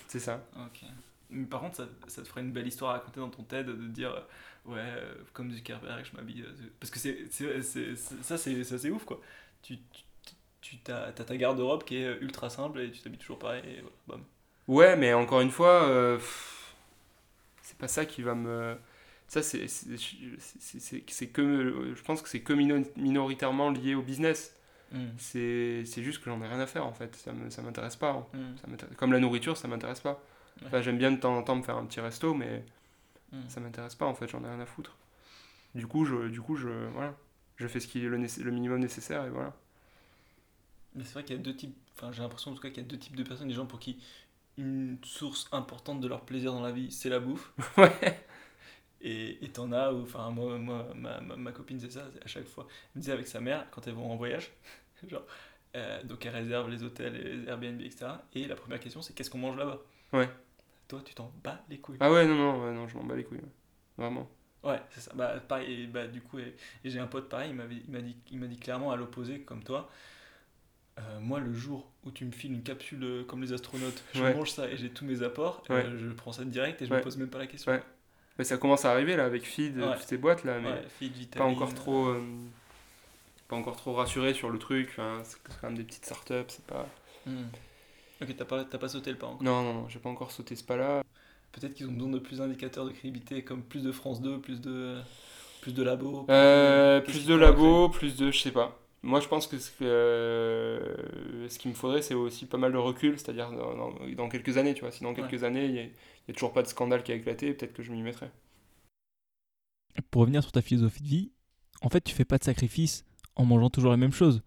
[0.06, 0.46] C'est ça.
[0.56, 0.84] Ok.
[1.30, 3.66] Mais par contre, ça, ça te ferait une belle histoire à raconter dans ton TED
[3.66, 6.42] de dire euh, ouais, euh, comme Zuckerberg, je m'habille.
[6.42, 9.20] euh, parce que c'est, c'est, c'est- ça, c'est, ouf quoi.
[9.62, 13.38] Tu, tu, tu t'as, t'as ta garde-robe qui est ultra simple et tu t'habilles toujours
[13.38, 13.62] pareil.
[13.66, 14.22] Et voilà.
[14.68, 16.18] Ouais, mais encore une fois, euh,
[17.62, 18.76] c'est pas ça qui va me.
[19.28, 19.66] Ça, c'est
[21.32, 21.92] que.
[21.94, 24.54] Je pense que c'est que mino- minoritairement lié au business.
[24.92, 25.04] Mm.
[25.18, 27.14] C'est juste que j'en ai rien à faire en fait.
[27.16, 28.10] Ça me- ça m'intéresse pas.
[28.10, 28.26] hein.
[28.32, 28.56] Mm.
[28.60, 30.22] Ça m'intéresse- Comme la nourriture, ça m'intéresse pas.
[30.66, 32.64] Enfin, j'aime bien de temps en temps me faire un petit resto, mais
[33.32, 33.48] Mm.
[33.48, 34.28] ça m'intéresse pas en fait.
[34.28, 34.96] J'en ai rien à foutre.
[35.74, 37.14] Du coup, je, du coup, je, voilà,
[37.56, 39.54] je fais ce qui est le, minimum nécessaire et voilà.
[40.94, 42.82] Mais c'est vrai qu'il y a deux types, enfin j'ai l'impression en tout cas qu'il
[42.82, 43.98] y a deux types de personnes, des gens pour qui
[44.56, 47.52] une source importante de leur plaisir dans la vie c'est la bouffe.
[47.76, 48.24] Ouais.
[49.00, 52.66] Et t'en as enfin moi, moi ma, ma, ma copine c'est ça, à chaque fois,
[52.68, 54.50] elle me disait avec sa mère quand elles vont en voyage,
[55.08, 55.22] genre,
[55.76, 58.06] euh, donc elle réserve les hôtels et les Airbnb etc.
[58.34, 59.78] Et la première question c'est qu'est-ce qu'on mange là-bas?
[60.12, 60.28] Ouais.
[60.88, 61.96] Toi tu t'en bats les couilles.
[62.00, 63.38] Ah ouais, non, non, ouais, non, je m'en bats les couilles.
[63.38, 63.52] ouais.
[63.98, 64.28] Vraiment.
[64.64, 65.12] Ouais, c'est ça.
[65.14, 68.16] Bah, pareil, et bah, du coup, et, et j'ai un pote pareil, il m'a dit,
[68.30, 69.88] il dit clairement à l'opposé, comme toi.
[70.98, 74.22] euh, moi, le jour où tu me files une capsule euh, comme les astronautes, je
[74.22, 74.34] Ouais.
[74.34, 75.84] mange ça et j'ai tous mes apports, Ouais.
[75.84, 77.70] euh, je prends ça direct et je me pose même pas la question.
[77.72, 77.82] Ouais.
[78.38, 79.94] Mais ça commence à arriver là avec Feed, Ouais.
[79.94, 82.08] toutes ces boîtes là, mais Ouais, feed, pas vitamines, encore trop.
[82.08, 82.22] euh,
[83.48, 84.88] pas encore trop rassuré sur le truc.
[84.90, 86.86] Enfin, c'est quand même des petites startups, c'est pas.
[87.26, 87.48] Hmm.
[88.20, 89.42] Ok, t'as pas, t'as pas sauté le pas encore.
[89.44, 91.02] Non, non, non, j'ai pas encore sauté ce pas-là.
[91.52, 94.60] Peut-être qu'ils ont besoin de plus d'indicateurs de crédibilité, comme plus de France 2, plus
[94.60, 94.98] de,
[95.62, 96.24] plus de labos.
[96.24, 98.30] plus Euh, plus de labos, plus de.
[98.30, 98.78] Je sais pas.
[99.02, 102.72] Moi, je pense que ce, que, euh, ce qu'il me faudrait, c'est aussi pas mal
[102.72, 104.90] de recul, c'est-à-dire dans, dans- dans quelques années, tu vois.
[104.90, 105.90] Si dans quelques années, il n'y a, il
[106.28, 108.28] y a toujours pas de scandale qui a éclaté, peut-être que je m'y mettrai.
[110.10, 111.32] Pour revenir sur ta philosophie de vie,
[111.82, 113.04] en fait, tu fais pas de sacrifice
[113.36, 114.42] en mangeant toujours la même chose.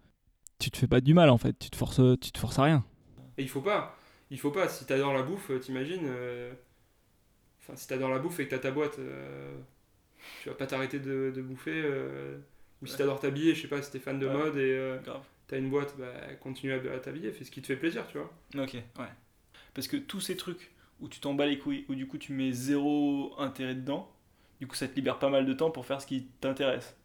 [0.58, 1.58] Tu te fais pas du mal, en fait.
[1.58, 2.84] Tu te forces, tu te forces à rien.
[3.38, 3.96] Et il faut pas.
[4.30, 4.68] Il faut pas.
[4.68, 6.06] Si t'adores la bouffe, euh, t'imagines.
[6.06, 6.52] euh,
[7.60, 9.54] Enfin, si t'adores la bouffe et que t'as ta boîte, euh,
[10.42, 11.82] tu vas pas t'arrêter de, de bouffer.
[12.82, 14.32] Ou si t'adores t'habiller, je sais pas, si t'es fan de Ouais.
[14.32, 14.98] mode et euh,
[15.46, 18.32] t'as une boîte, bah continue à t'habiller, fais ce qui te fait plaisir, tu vois.
[18.60, 19.06] Ok, ouais.
[19.74, 22.32] Parce que tous ces trucs où tu t'en bats les couilles, où du coup tu
[22.32, 24.10] mets zéro intérêt dedans.
[24.60, 26.96] Du coup, ça te libère pas mal de temps pour faire ce qui t'intéresse.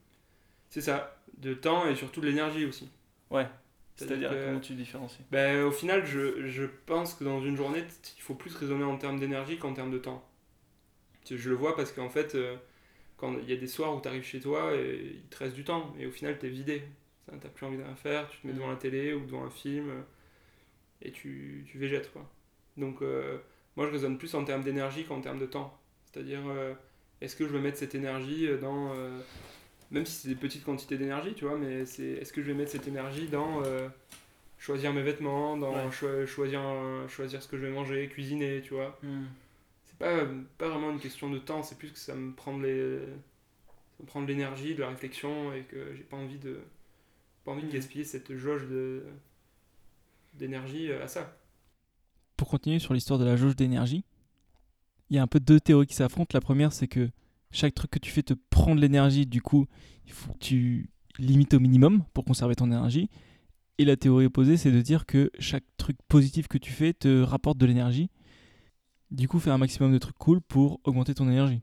[0.70, 2.90] C'est ça, de temps et surtout de l'énergie aussi.
[3.32, 3.48] Ouais.
[3.98, 5.24] C'est-à-dire que- comment tu différencies?
[5.32, 7.84] Ben, au final, je, je pense que dans une journée,
[8.18, 10.24] il faut plus raisonner en termes d'énergie qu'en termes de temps.
[11.30, 12.56] Je le vois parce qu'en fait, euh,
[13.18, 15.56] quand il y a des soirs où tu arrives chez toi et il te reste
[15.56, 16.84] du temps, et au final, tu es vidé.
[17.28, 18.60] Tu n'as plus envie de rien faire, tu te mets Mhm.
[18.60, 20.02] devant la télé ou devant un film euh,
[21.02, 22.12] et tu, tu végètes.
[22.14, 22.30] Quoi.
[22.78, 23.38] Donc, euh,
[23.76, 25.78] moi, je raisonne plus en termes d'énergie qu'en termes de temps.
[26.06, 26.74] C'est-à-dire, euh,
[27.20, 28.94] est-ce que je veux mettre cette énergie dans.
[29.92, 32.48] Euh, même si c'est des petites quantités d'énergie, tu vois, mais c'est est-ce que je
[32.48, 33.90] vais mettre cette énergie dans euh,
[34.60, 36.26] choisir mes vêtements, dans Ouais.
[36.28, 39.00] choisir, un- choisir ce que je vais manger, cuisiner, tu vois?
[39.04, 39.26] Hmm.
[39.86, 40.26] C'est pas,
[40.58, 43.02] pas vraiment une question de temps, c'est plus que ça me prend de
[43.98, 46.60] ça me prend de l'énergie, de la réflexion et que j'ai pas envie de
[47.46, 47.74] pas envie de Mhm.
[47.74, 49.04] gaspiller cette jauge de
[50.34, 51.36] d'énergie à ça.
[52.36, 54.04] Pour continuer sur l'histoire de la jauge d'énergie,
[55.10, 56.30] il y a un peu deux théories qui s'affrontent.
[56.34, 57.10] La première, c'est que
[57.52, 59.68] chaque truc que tu fais te prend de l'énergie, du coup,
[60.06, 63.10] il faut que tu limites au minimum pour conserver ton énergie.
[63.80, 67.22] Et la théorie opposée, c'est de dire que chaque truc positif que tu fais te
[67.24, 68.10] rapporte de l'énergie.
[69.12, 71.62] Du coup, fais un maximum de trucs cool pour augmenter ton énergie.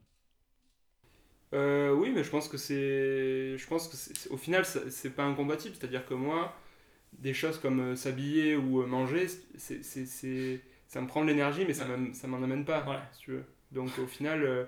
[1.53, 3.57] Euh, oui, mais je pense que c'est.
[3.57, 5.75] Je pense que au final, c'est pas incompatible.
[5.79, 6.53] C'est-à-dire que moi,
[7.13, 11.27] des choses comme euh, s'habiller ou euh, manger, c'est, c'est, c'est- ça me prend de
[11.29, 11.85] l'énergie, mais ça,
[12.27, 12.99] m'en amène pas, Ouais.
[13.13, 13.45] si tu veux.
[13.71, 14.65] Donc au final, euh,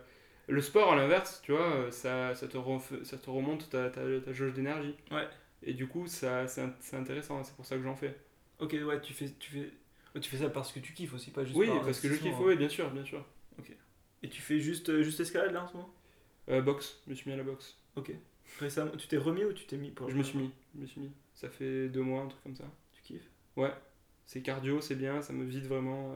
[0.48, 3.90] le sport, à l'inverse, tu vois, euh, ça, ça, te, ref- ça te remonte ta,
[3.90, 4.96] ta, ta jauge d'énergie.
[5.12, 5.28] Ouais.
[5.64, 8.16] Et du coup, ça, c'est, c'est intéressant, c'est pour ça que j'en fais.
[8.60, 9.72] Ok, ouais, tu fais, tu fais,
[10.20, 12.40] tu fais ça parce que tu kiffes aussi, pas juste Oui, parce que je kiffe,
[12.40, 13.24] oui, bien sûr, bien sûr.
[14.24, 15.94] Et tu fais juste, juste escalade là en ce moment?
[16.50, 17.78] Euh, boxe, je me suis mis à la boxe.
[17.96, 18.12] Ok.
[18.60, 20.86] Récemment, tu t'es remis ou tu t'es mis pour Je me suis mis, je me
[20.88, 21.12] suis mis.
[21.36, 22.64] Ça fait deux mois, un truc comme ça.
[22.94, 23.30] Tu kiffes?
[23.56, 23.74] Ouais,
[24.26, 26.12] c'est cardio, c'est bien, ça me vide vraiment.
[26.14, 26.16] euh,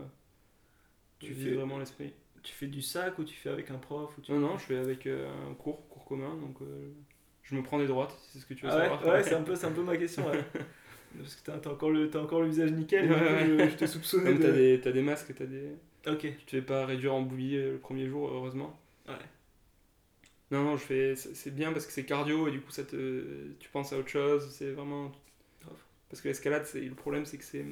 [1.19, 2.13] tu Tu vides fais- vraiment l'esprit.
[2.43, 4.31] Tu fais du sac ou tu fais avec un prof ou tu...
[4.31, 6.91] Non, non, je fais avec euh, un cours, cours commun, donc euh,
[7.43, 9.05] je me prends des droites, c'est ce que tu veux Ah savoir.
[9.05, 10.25] ouais c'est un, peu, un peu ma question.
[10.27, 10.43] Ouais.
[11.17, 13.45] Parce que t'as, t'as encore le, t'as encore le visage nickel, Ouais, ouais.
[13.67, 14.41] je, je t'ai soupçonné de...
[14.41, 15.75] t'as des, t'as des masques, t'as des...
[16.07, 16.25] Ok.
[16.37, 18.77] tu te fais pas réduire en bouillie euh, le premier jour, heureusement.
[19.07, 19.29] Ouais.
[20.51, 21.15] Non, non, je fais...
[21.15, 23.53] c'est bien parce que c'est cardio et du coup ça te...
[23.59, 25.11] tu penses à autre chose, c'est vraiment...
[26.09, 27.65] Parce que l'escalade, le problème c'est que c'est...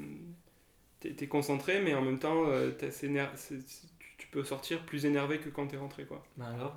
[1.00, 2.72] T'es, t'es concentré, mais en même temps, euh,
[3.04, 3.88] éner- c'est- c'est-
[4.20, 6.24] tu, peux sortir plus énervé que quand t'es rentré, quoi.
[6.38, 6.76] Bah grave.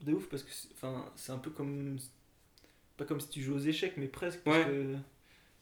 [0.00, 0.50] De ouf parce que
[1.14, 1.98] c'est, un peu comme...
[2.96, 4.40] Pas comme si tu jouais aux échecs, mais presque.
[4.40, 4.64] Parce Ouais.
[4.64, 4.96] que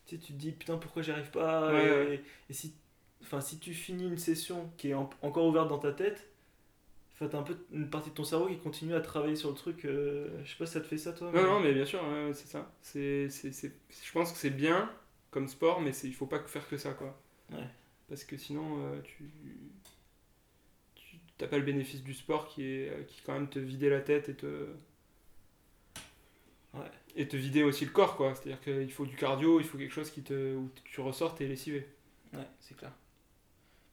[0.07, 1.73] tu sais, tu te dis putain pourquoi j'y arrive pas.
[1.73, 2.25] Ouais, et, ouais.
[2.49, 2.75] et si,
[3.23, 6.31] enfin, si tu finis une session qui est en- encore ouverte dans ta tête,
[7.29, 9.85] t'as un peu une partie de ton cerveau qui continue à travailler sur le truc.
[9.85, 11.31] euh, je sais pas si ça te fait ça toi.
[11.33, 12.73] Non, non, mais bien sûr, ouais, c'est ça.
[12.81, 14.91] C'est, Je pense que c'est bien
[15.31, 17.21] comme sport, mais il faut pas faire que ça, quoi.
[17.53, 17.67] Ouais.
[18.09, 19.31] Parce que sinon, euh, tu...
[21.41, 24.01] t'as pas le bénéfice du sport qui est euh, qui quand même te vider la
[24.01, 24.67] tête et te
[26.73, 26.81] Ouais.
[27.17, 28.35] et te vider aussi le corps, quoi.
[28.35, 31.47] C'est-à-dire qu'il faut du cardio, il faut quelque chose qui te où tu ressors t'es
[31.47, 31.87] lessivé.
[32.33, 32.93] Ouais, c'est clair.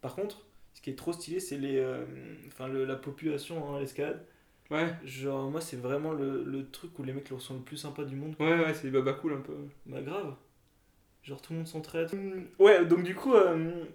[0.02, 2.06] Par contre, ce qui est trop stylé, c'est les, euh,
[2.48, 4.24] enfin, le- la population à l'escalade.
[4.70, 7.78] Ouais, Genre, moi, c'est vraiment le, le truc où les mecs le sont le plus
[7.78, 8.36] sympa du monde.
[8.40, 9.56] ouais, ouais, c'est des baba cool un peu.
[9.88, 10.36] Bah, grave.
[11.24, 12.12] Genre, tout le monde s'entraide.
[12.60, 13.86] Ouais, donc du coup, euh,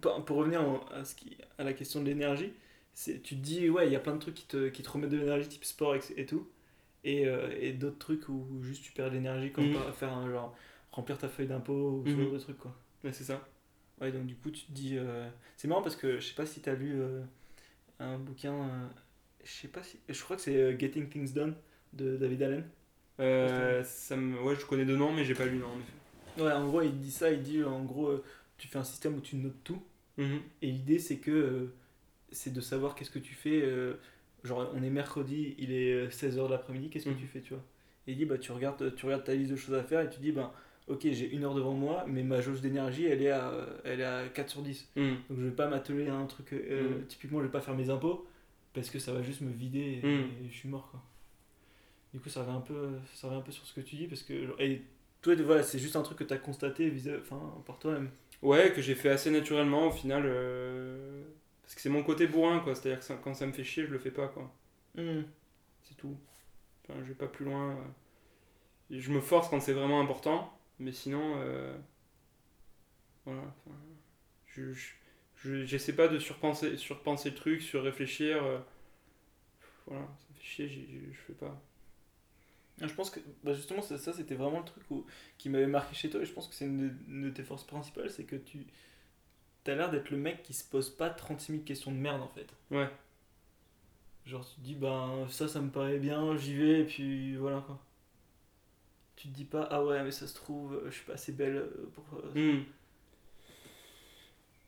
[0.00, 2.54] pour, revenir en- à, ce qui, à la question de l'énergie, c'est-
[3.04, 5.10] tu te dis, ouais, il y a plein de trucs qui te, qui te remettent
[5.10, 6.48] de l'énergie, type sport et, et tout.
[7.04, 9.92] Et, euh, et d'autres trucs où juste tu perds de l'énergie, comme Mhm.
[9.92, 10.56] faire un genre
[10.92, 12.22] remplir ta feuille d'impôt ou ce Mhm.
[12.24, 12.74] genre de trucs, quoi.
[13.04, 13.46] Ouais, c'est ça.
[14.00, 14.96] Ouais, donc du coup, tu te dis.
[14.96, 17.22] euh, C'est marrant parce que je sais pas si t'as lu euh,
[18.00, 18.90] un bouquin.
[19.44, 19.98] Je sais pas si.
[20.08, 21.54] Je crois que c'est Getting Things Done
[21.92, 22.68] de David Allen.
[23.20, 24.38] Euh, ça me...
[24.42, 26.42] Ouais, je connais deux noms, mais j'ai pas lu, non, en effet.
[26.42, 27.30] Ouais, en gros, il dit ça.
[27.30, 28.22] Il dit en gros,
[28.58, 29.82] tu fais un système où tu notes tout.
[30.18, 30.40] Mhm.
[30.62, 31.70] Et l'idée, c'est que.
[32.28, 33.60] Euh, c'est de savoir qu'est-ce que tu fais.
[33.62, 33.94] euh,
[34.44, 37.16] genre, on est mercredi, il est 16h de l'après-midi, qu'est-ce que Mhm.
[37.18, 37.62] tu fais, tu vois?
[38.06, 40.08] Et il dit, bah, tu regardes, tu regardes ta liste de choses à faire et
[40.10, 40.54] tu dis, bah,
[40.86, 44.00] ok, j'ai une heure devant moi, mais ma jauge d'énergie, elle, est à, euh, elle
[44.00, 44.88] est à 4 sur 10.
[44.94, 45.16] Mhm.
[45.28, 46.52] Donc je vais pas m'atteler à un truc.
[46.52, 47.06] euh, Mm.
[47.06, 48.26] Typiquement, je vais pas faire mes impôts
[48.72, 50.20] parce que ça va juste me vider et, Mm.
[50.44, 51.02] et je suis mort quoi.
[52.14, 54.06] Du coup, ça revient un peu, ça revient un peu sur ce que tu dis
[54.06, 54.82] parce que et
[55.22, 58.10] toi, voilà, c'est juste un truc que tu as constaté vis enfin par toi-même?
[58.42, 60.22] Ouais, que j'ai fait assez naturellement au final.
[60.24, 61.24] euh,
[61.66, 62.76] Parce que c'est mon côté bourrin, quoi.
[62.76, 64.52] C'est-à-dire que ça- quand ça me fait chier, je le fais pas, quoi.
[64.96, 65.22] Mm.
[65.84, 66.16] C'est tout.
[66.84, 67.72] Enfin, je vais pas plus loin.
[67.76, 67.84] euh.
[68.90, 71.76] Et Je me force quand c'est vraiment important, mais sinon, euh,
[73.24, 73.42] voilà.
[73.42, 73.76] enfin,
[74.46, 74.94] je, je-
[75.36, 78.42] je- j'essaie pas de surpenser, surpenser le truc, sur réfléchir.
[78.44, 78.58] euh,
[79.86, 80.68] Voilà, ça me fait chier,
[81.12, 81.60] je fais pas.
[82.80, 85.06] Ah, Je pense que bah, justement ça, ça, c'était vraiment le truc où-
[85.38, 87.42] qui m'avait marqué chez toi et je pense que c'est une, de- une de tes
[87.42, 88.66] forces principales, c'est que tu
[89.66, 92.28] t'as l'air d'être le mec qui se pose pas 36 000 questions de merde en
[92.28, 92.46] fait.
[92.70, 92.88] Ouais.
[94.26, 97.60] Genre tu te dis ben ça ça me paraît bien, j'y vais et puis voilà
[97.66, 97.78] quoi.
[99.16, 101.56] Tu te dis pas ah ouais mais ça se trouve je suis pas assez belle
[101.56, 102.04] euh, pour...
[102.18, 102.64] euh, Hmm.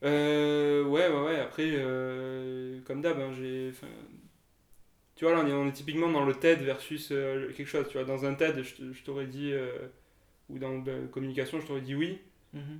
[0.03, 1.39] Euh, ouais, ouais, ouais.
[1.39, 3.73] Après, euh, comme d'hab, hein, j'ai.
[5.15, 7.85] Tu vois, là, on est, on est typiquement dans le TED versus euh, quelque chose.
[7.89, 9.51] Tu vois, dans un TED, je, t'aurais dit.
[9.51, 9.89] euh,
[10.49, 12.19] ou dans la communication, je t'aurais dit oui.
[12.53, 12.79] mhm.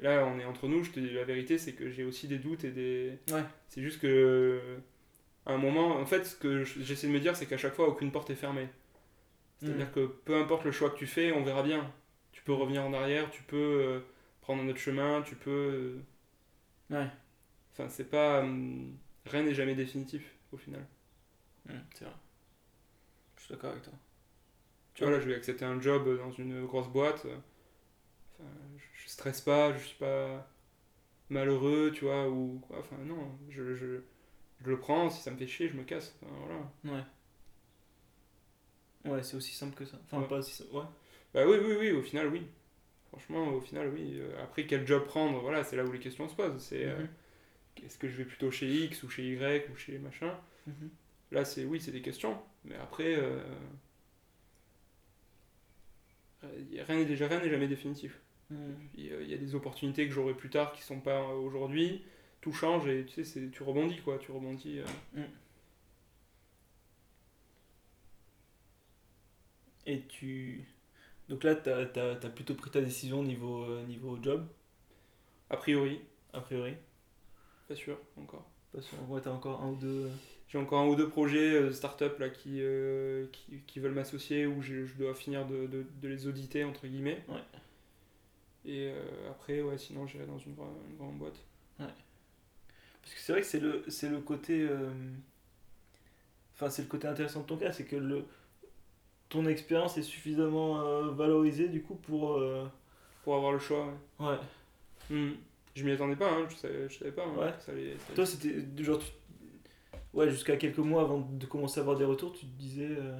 [0.00, 0.84] Là, on est entre nous.
[0.84, 3.18] Je te dis la vérité, c'est que j'ai aussi des doutes et des.
[3.30, 3.44] Ouais.
[3.68, 4.78] C'est juste que.
[5.46, 7.74] À un moment, en fait, ce que je- j'essaie de me dire, c'est qu'à chaque
[7.74, 8.68] fois, aucune porte est fermée.
[9.60, 9.92] C'est-à-dire Mhm.
[9.92, 11.92] que peu importe le choix que tu fais, on verra bien.
[12.32, 14.00] Tu peux revenir en arrière, tu peux euh,
[14.42, 16.02] prendre un autre chemin, tu peux.
[16.90, 17.08] euh, Ouais.
[17.72, 18.40] Enfin, c'est pas.
[18.42, 20.22] hum, rien n'est jamais définitif,
[20.52, 20.86] au final.
[21.68, 22.14] Mhm, c'est vrai.
[23.36, 23.92] Je suis d'accord avec toi.
[24.94, 27.24] Tu vois, là, je vais accepter un job dans une grosse boîte.
[27.26, 27.36] euh,
[28.38, 28.89] Enfin, je
[29.20, 30.48] stresse pas, je suis pas
[31.30, 32.80] malheureux, tu vois, ou quoi.
[32.80, 34.00] Enfin, non, je, je,
[34.62, 36.16] je le prends, si ça me fait chier, je me casse.
[36.22, 36.34] Enfin,
[36.84, 37.04] voilà.
[39.04, 39.10] Ouais.
[39.12, 39.98] Ouais, c'est aussi simple que ça.
[40.04, 40.28] Enfin, Ouais.
[40.28, 40.74] pas aussi simple.
[40.74, 40.84] Ouais.
[41.34, 42.46] Bah oui, oui, oui, au final, oui.
[43.10, 44.14] Franchement, au final, oui.
[44.20, 46.62] Euh, Après, quel job prendre Voilà, c'est là où les questions se posent.
[46.62, 47.08] C'est euh, Mhm.
[47.86, 50.34] est-ce que je vais plutôt chez X ou chez Y ou chez machin?
[50.66, 50.90] Mhm.
[51.32, 52.38] Là, c'est oui, c'est des questions.
[52.64, 53.42] Mais après, euh,
[56.86, 58.20] rien n'est déjà rien n'est jamais définitif.
[58.92, 61.34] Puis, euh, Il y a des opportunités que j'aurai plus tard qui sont pas euh,
[61.34, 62.02] aujourd'hui.
[62.40, 64.18] Tout change et tu sais, c'est- tu rebondis quoi.
[64.18, 64.80] Tu rebondis.
[64.80, 64.84] euh.
[69.86, 70.64] Et tu.
[71.28, 74.46] Donc là, t'as as, plutôt pris ta décision niveau, euh, niveau job,
[75.48, 76.00] A priori,
[76.32, 76.74] a priori.
[77.68, 78.48] pas sûr encore.
[78.72, 80.08] Parce que ouais, t'as encore un ou deux.
[80.48, 84.46] J'ai encore un ou deux projets euh, start-up là qui, euh, qui, qui veulent m'associer
[84.46, 87.22] où je, je dois finir de, de, de les auditer entre guillemets.
[87.28, 87.40] Ouais.
[88.64, 90.54] Et euh, après, ouais, sinon j'irai dans une,
[90.90, 91.38] une grande boîte.
[91.78, 94.60] Parce que c'est vrai que c'est le, c'est le côté.
[94.68, 94.90] euh,
[96.54, 98.24] Enfin, c'est le côté intéressant de ton cas, c'est que le,
[99.30, 102.34] ton expérience est suffisamment euh, valorisée du coup pour.
[102.34, 102.66] euh,
[103.24, 103.86] Pour avoir le choix,
[104.18, 104.26] ouais.
[104.28, 104.38] Ouais.
[105.10, 105.32] Hmm.
[105.74, 107.24] Je m'y attendais pas, hein, je, savais, je savais pas.
[107.24, 107.52] hein, Ouais.
[107.56, 108.98] que ça allait- ça allait- Toi, c'était genre.
[108.98, 109.12] tu-
[110.12, 112.88] Ouais, jusqu'à quelques mois avant de commencer à avoir des retours, tu te disais.
[112.90, 113.18] euh,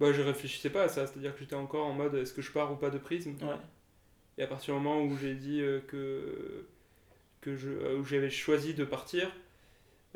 [0.00, 2.50] Bah, je réfléchissais pas à ça, c'est-à-dire que j'étais encore en mode est-ce que je
[2.50, 3.34] pars ou pas de prisme?
[3.42, 3.54] Ouais.
[4.38, 6.66] Et à partir du moment où j'ai dit euh, que,
[7.42, 9.30] que je, euh, où j'avais choisi de partir,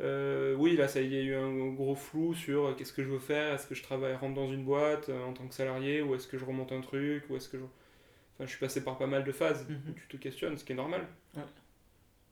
[0.01, 3.09] euh, oui, là, ça, il y a eu un gros flou sur qu'est-ce que je
[3.09, 6.15] veux faire, est-ce que je travaille, rentre dans une boîte en tant que salarié, ou
[6.15, 7.63] est-ce que je remonte un truc, ou est-ce que je...
[7.63, 9.81] Enfin, je suis passé par pas mal de phases Mhm.
[9.89, 11.07] où tu te questionnes, ce qui est normal.
[11.35, 11.43] Ouais.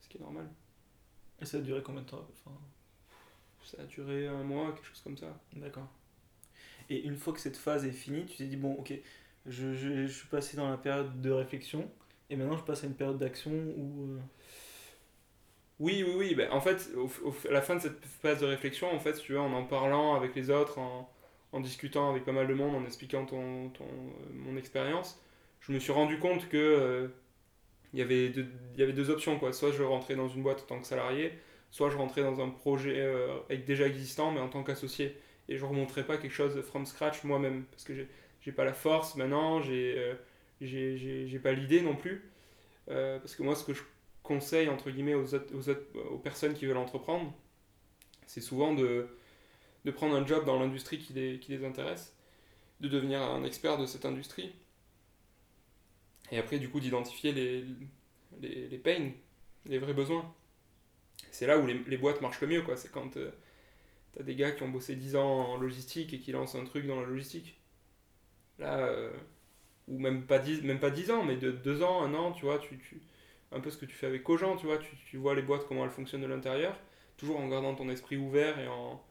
[0.01, 0.49] Ce qui est normal.
[1.41, 2.27] Et ça a duré combien de temps?
[2.45, 2.57] Enfin,
[3.63, 5.27] Ça a duré un mois, quelque chose comme ça.
[5.53, 5.87] D'accord.
[6.93, 8.93] Et une fois que cette phase est finie, tu t'es dit, bon, ok,
[9.47, 11.89] je, suis passé dans la période de réflexion,
[12.29, 14.03] et maintenant je passe à une période d'action où.
[14.11, 14.19] euh,
[15.79, 16.35] Oui, oui, oui.
[16.35, 16.89] ben, en fait,
[17.49, 20.13] à la fin de cette phase de réflexion, en fait, tu veux, en en parlant
[20.15, 21.09] avec les autres, en,
[21.51, 23.89] en discutant avec pas mal de monde, en expliquant ton, euh,
[24.33, 25.19] mon expérience,
[25.61, 27.07] je me suis rendu compte que euh,
[27.93, 29.53] il y avait deux, il y avait deux options, quoi.
[29.53, 31.33] Soit je rentrais dans une boîte en tant que salarié,
[31.71, 33.07] soit je rentrais dans un projet
[33.67, 35.17] déjà existant, mais en tant qu'associé.
[35.49, 37.93] Et je remonterais pas quelque chose from scratch moi-même, parce que
[38.41, 40.15] j'ai pas la force maintenant, j'ai euh,
[40.61, 42.29] j'ai pas l'idée non plus.
[42.89, 43.83] Euh, parce que moi, ce que je
[44.23, 47.33] conseille entre guillemets aux, aux, personnes qui veulent entreprendre,
[48.25, 49.07] c'est souvent de,
[49.85, 52.15] de prendre un job dans l'industrie qui les, qui les intéresse,
[52.81, 54.53] de devenir un expert de cette industrie,
[56.31, 57.65] et après du coup d'identifier les,
[58.41, 59.11] les, les pains,
[59.65, 60.33] les vrais besoins.
[61.31, 62.77] C'est là où les, les boîtes marchent le mieux, quoi.
[62.77, 63.19] C'est quand tu
[64.15, 66.87] t'as des gars qui ont bossé 10 ans en logistique et qui lancent un truc
[66.87, 67.59] dans la logistique.
[68.59, 69.11] Là, euh,
[69.87, 72.45] ou même pas 10, même pas 10 ans, mais de 2 ans, 1 an, tu
[72.45, 73.01] vois, tu, tu,
[73.51, 75.67] un peu ce que tu fais avec Cogent, tu vois, tu, tu vois les boîtes,
[75.67, 76.77] comment elles fonctionnent de l'intérieur,
[77.17, 79.01] toujours en gardant ton esprit ouvert et en,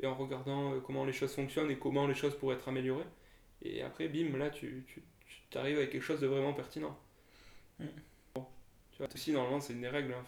[0.00, 3.04] et en regardant euh, comment les choses fonctionnent et comment les choses pourraient être améliorées.
[3.62, 5.02] Et après, bim, là, tu, tu,
[5.50, 6.96] tu arrives avec quelque chose de vraiment pertinent.
[7.78, 7.86] Mm.
[8.34, 8.46] Bon,
[8.92, 10.14] tu vois, aussi, normalement, c'est une des règles.
[10.14, 10.24] hein,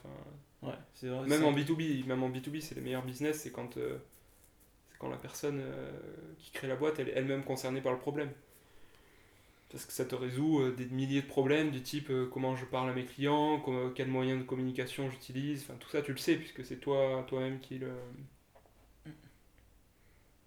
[0.62, 0.74] Ouais,
[1.08, 1.26] vrai.
[1.28, 3.98] même en B2B, même en B2B, c'est les meilleurs business, c'est quand, euh,
[5.02, 5.90] quand la personne euh,
[6.38, 8.30] qui crée la boîte, elle est elle-même concernée par le problème.
[9.68, 12.64] Parce que ça te résout euh, des milliers de problèmes du type euh, comment je
[12.64, 16.18] parle à mes clients, comment, quels moyens de communication j'utilise, enfin tout ça tu le
[16.18, 17.90] sais puisque c'est toi toi-même qui le...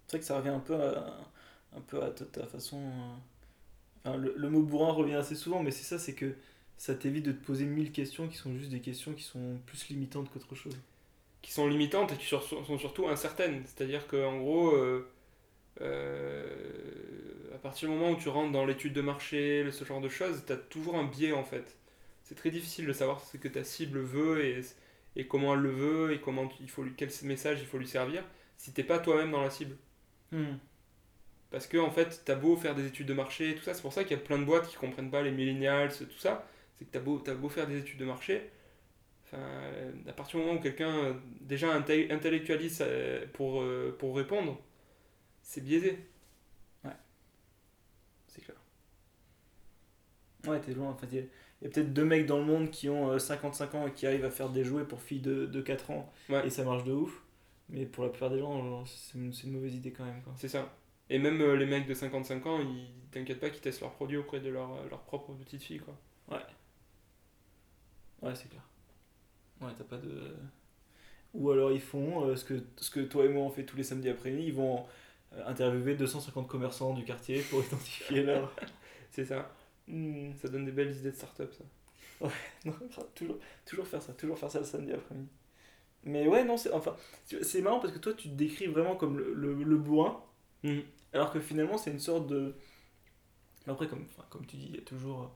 [0.06, 1.18] C'est vrai que ça revient un peu à,
[1.76, 2.80] un peu à ta, façon.
[4.06, 6.34] le mot bourrin revient assez souvent, mais c'est ça, c'est que
[6.78, 9.88] ça t'évite de te poser mille questions qui sont juste des questions qui sont plus
[9.88, 10.76] limitantes qu'autre chose.
[11.46, 13.62] Qui sont limitantes et qui sur- sont surtout incertaines.
[13.66, 15.08] C'est-à-dire qu'en gros, euh,
[15.82, 20.08] euh, à partir du moment où tu rentres dans l'étude de marché, ce genre de
[20.08, 21.76] choses, tu as toujours un biais en fait.
[22.24, 24.60] c'est très difficile de savoir ce que ta cible veut et,
[25.16, 27.88] et comment elle le veut et comment il faut lui, quel message il faut lui
[27.88, 28.24] servir
[28.58, 29.76] si t'es pas toi-même dans la cible.
[30.32, 30.58] Hmm.
[31.50, 33.92] Parce que en fait, t'as beau faire des études de marché, tout ça, c'est pour
[33.92, 36.46] ça qu'il y a plein de boîtes qui comprennent pas les millennials, tout ça.
[36.76, 38.50] C'est que t'as beau, as beau faire des études de marché,
[39.26, 39.42] enfin,
[40.06, 44.60] à partir du moment où quelqu'un euh, déjà intellectualise euh, pour, euh, pour répondre,
[45.42, 45.98] c'est biaisé.
[46.84, 46.90] Ouais.
[48.28, 48.56] C'est clair.
[50.46, 50.90] Ouais, t'es loin.
[50.90, 53.92] Enfin, il y a, peut-être deux mecs dans le monde qui ont 55 ans et
[53.92, 56.12] qui arrivent à faire des jouets pour filles de, de 4 ans
[56.44, 57.22] et ça marche de ouf.
[57.68, 60.22] Mais pour la plupart des gens, c'est une, une mauvaise idée quand même.
[60.36, 60.72] C'est ça.
[61.08, 64.16] Et même euh, les mecs de 55 ans, ils t'inquiètent pas qu'ils testent leurs produits
[64.16, 65.96] auprès de leur, leur propre petite fille, quoi.
[66.28, 66.44] Ouais.
[68.22, 68.62] Ouais, c'est clair.
[69.60, 70.34] Ouais, t'as pas de.
[71.34, 73.76] Ou alors ils font euh, ce, que, ce que toi et moi on fait tous
[73.76, 74.86] les samedis après-midi, ils vont
[75.46, 78.54] interviewer 250 commerçants du quartier pour identifier leur.
[79.10, 79.50] c'est ça.
[79.88, 80.32] Hmm.
[80.40, 81.64] Ça donne des belles idées de start-up, ça.
[82.26, 82.32] Ouais,
[82.64, 82.74] non,
[83.14, 85.28] toujours, toujours faire ça, toujours faire ça le samedi après-midi.
[86.04, 86.96] Mais ouais, non, c'est enfin,
[87.42, 90.22] c'est marrant parce que toi tu te décris vraiment comme le, le, le bourrin.
[90.62, 90.80] Hmm.
[91.12, 92.54] Alors que finalement, c'est une sorte de.
[93.66, 95.34] Après, comme, comme tu dis, il y a toujours.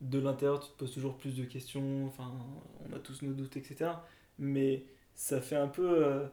[0.00, 2.06] De l'intérieur, tu te poses toujours plus de questions.
[2.06, 2.32] Enfin,
[2.88, 3.90] on a tous nos doutes, etc.
[4.38, 4.84] Mais
[5.14, 6.26] ça fait un peu euh,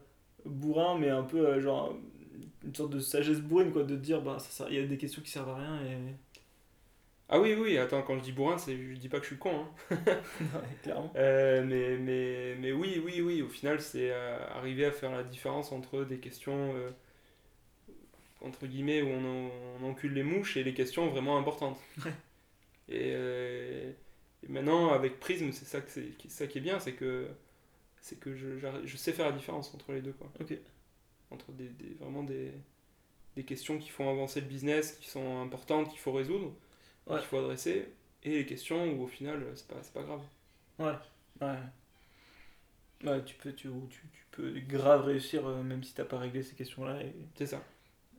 [0.45, 1.95] bourrin, mais un peu euh, genre.
[2.63, 4.37] Une sorte de sagesse bourrine, quoi, de dire, bah,
[4.69, 5.97] il y a des questions qui servent à rien et.
[7.29, 9.37] Ah oui, oui, attends, quand je dis bourrin, c'est, je dis pas que je suis
[9.37, 9.65] con.
[9.91, 9.95] Hein.
[10.83, 11.11] clairement.
[11.15, 15.71] Euh, mais, mais, mais oui, oui, oui, au final, c'est arriver à faire la différence
[15.71, 16.73] entre des questions
[18.45, 21.79] entre guillemets, où on, encule les mouches et les questions vraiment importantes.
[22.89, 23.95] Et,
[24.47, 27.27] maintenant, avec Prism, c'est ça, que c'est, ça qui est bien, c'est que,
[28.01, 30.13] c'est que je, je, sais faire la différence entre les deux.
[30.13, 30.31] Quoi.
[31.31, 32.51] Entre des, vraiment des,
[33.35, 36.53] des questions qui font avancer le business, qui sont importantes, qu'il faut résoudre,
[37.07, 37.89] qu'il faut adresser,
[38.23, 40.21] et les questions où au final, c'est pas, c'est pas grave.
[40.79, 40.93] Ouais,
[41.41, 41.57] ouais.
[43.03, 46.43] Ouais, tu peux, tu, tu, tu peux grave réussir euh, même si t'as pas réglé
[46.43, 47.01] ces questions-là.
[47.03, 47.13] Et...
[47.35, 47.61] C'est ça.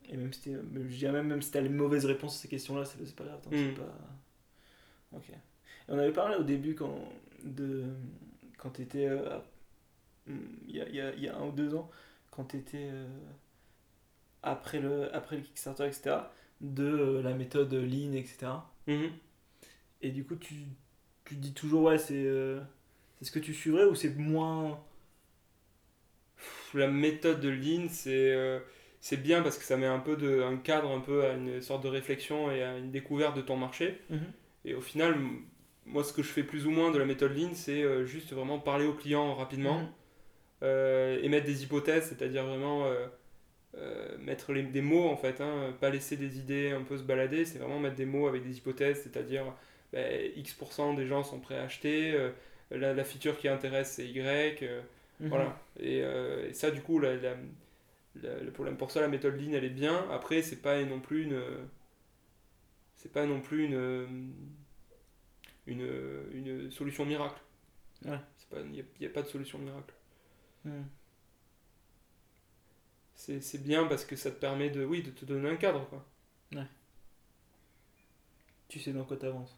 [0.09, 2.85] Et même si je dirais même, même si t'as les mauvaises réponses à ces questions-là,
[2.85, 3.41] c'est pas grave.
[3.51, 3.73] Mm.
[3.73, 3.97] Pas...
[5.15, 5.25] Ok.
[5.87, 6.99] on avait parlé au début quand,
[7.43, 7.85] de,
[8.57, 9.07] quand t'étais.
[9.07, 9.39] Euh,
[10.27, 11.89] il y, a, y, a, y, a, un ou deux ans,
[12.31, 12.89] quand t'étais.
[12.91, 13.07] Euh,
[14.43, 16.17] après, le, après le Kickstarter, etc.,
[16.61, 18.47] de euh, la méthode Lean, etc.
[18.87, 19.09] Mm-hmm.
[20.01, 20.55] Et du coup, tu,
[21.25, 22.27] tu dis toujours, ouais, c'est
[23.19, 24.79] c'est ce que tu suivrais ou c'est moins.
[26.73, 28.61] La méthode de Lean, c'est
[28.99, 31.61] c'est bien parce que ça met un peu de, un cadre un peu à une
[31.61, 34.01] sorte de réflexion et à une découverte de ton marché.
[34.09, 34.19] Mhm.
[34.67, 35.15] Et au final,
[35.85, 38.33] moi, ce que je fais plus ou moins de la méthode Lean, c'est euh, juste
[38.33, 39.87] vraiment parler au client rapidement, mhm.
[40.63, 42.85] euh, émettre des hypothèses, c'est-à-dire vraiment
[43.75, 47.45] euh, mettre des mots en fait, hein, pas laisser des idées un peu se balader,
[47.45, 49.45] c'est vraiment mettre des mots avec des hypothèses, c'est-à-dire
[49.93, 52.17] ben, X% des gens sont prêts à acheter,
[52.69, 54.61] la, la, feature qui intéresse c'est Y,
[55.21, 55.29] mhm.
[55.29, 55.57] voilà.
[55.79, 57.35] Et, et, ça, du coup, la, la
[58.15, 61.25] le problème pour ça la méthode Lean elle est bien après c'est pas non plus
[61.25, 61.39] une
[63.07, 64.33] c'est pas non plus une
[65.65, 67.41] une, une solution miracle.
[68.05, 68.19] Ouais.
[68.51, 69.93] Il n'y a, pas de solution miracle.
[70.65, 70.83] Hmm.
[73.15, 76.05] c'est bien parce que ça te permet de oui de te donner un cadre quoi.
[76.53, 76.67] Ouais.
[78.67, 79.57] Tu sais dans quoi t'avances.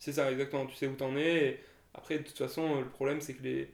[0.00, 0.66] C'est ça exactement.
[0.66, 1.60] Tu sais où t'en es et
[1.94, 3.70] après de toute façon le problème c'est que les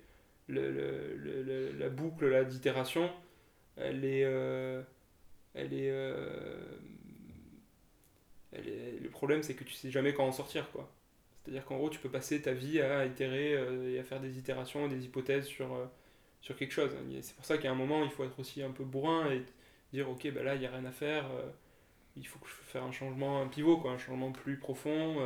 [0.49, 0.71] le,
[1.16, 3.11] le, la boucle là d'itération
[3.77, 4.83] elle est, euh,
[5.55, 6.79] elle est, euh,
[8.52, 10.90] le problème c'est que tu sais jamais quand en sortir quoi.
[11.42, 14.38] C'est-à-dire qu'en gros tu peux passer ta vie à itérer euh, et à faire des
[14.38, 15.68] itérations et des hypothèses sur,
[16.40, 16.90] sur quelque chose.
[17.22, 19.44] C'est pour ça qu'à un moment il faut être aussi un peu bourrin et
[19.92, 21.26] dire ok ben là il n'y a rien à faire,
[22.16, 25.16] il faut que je fasse un changement, un pivot quoi, un changement plus profond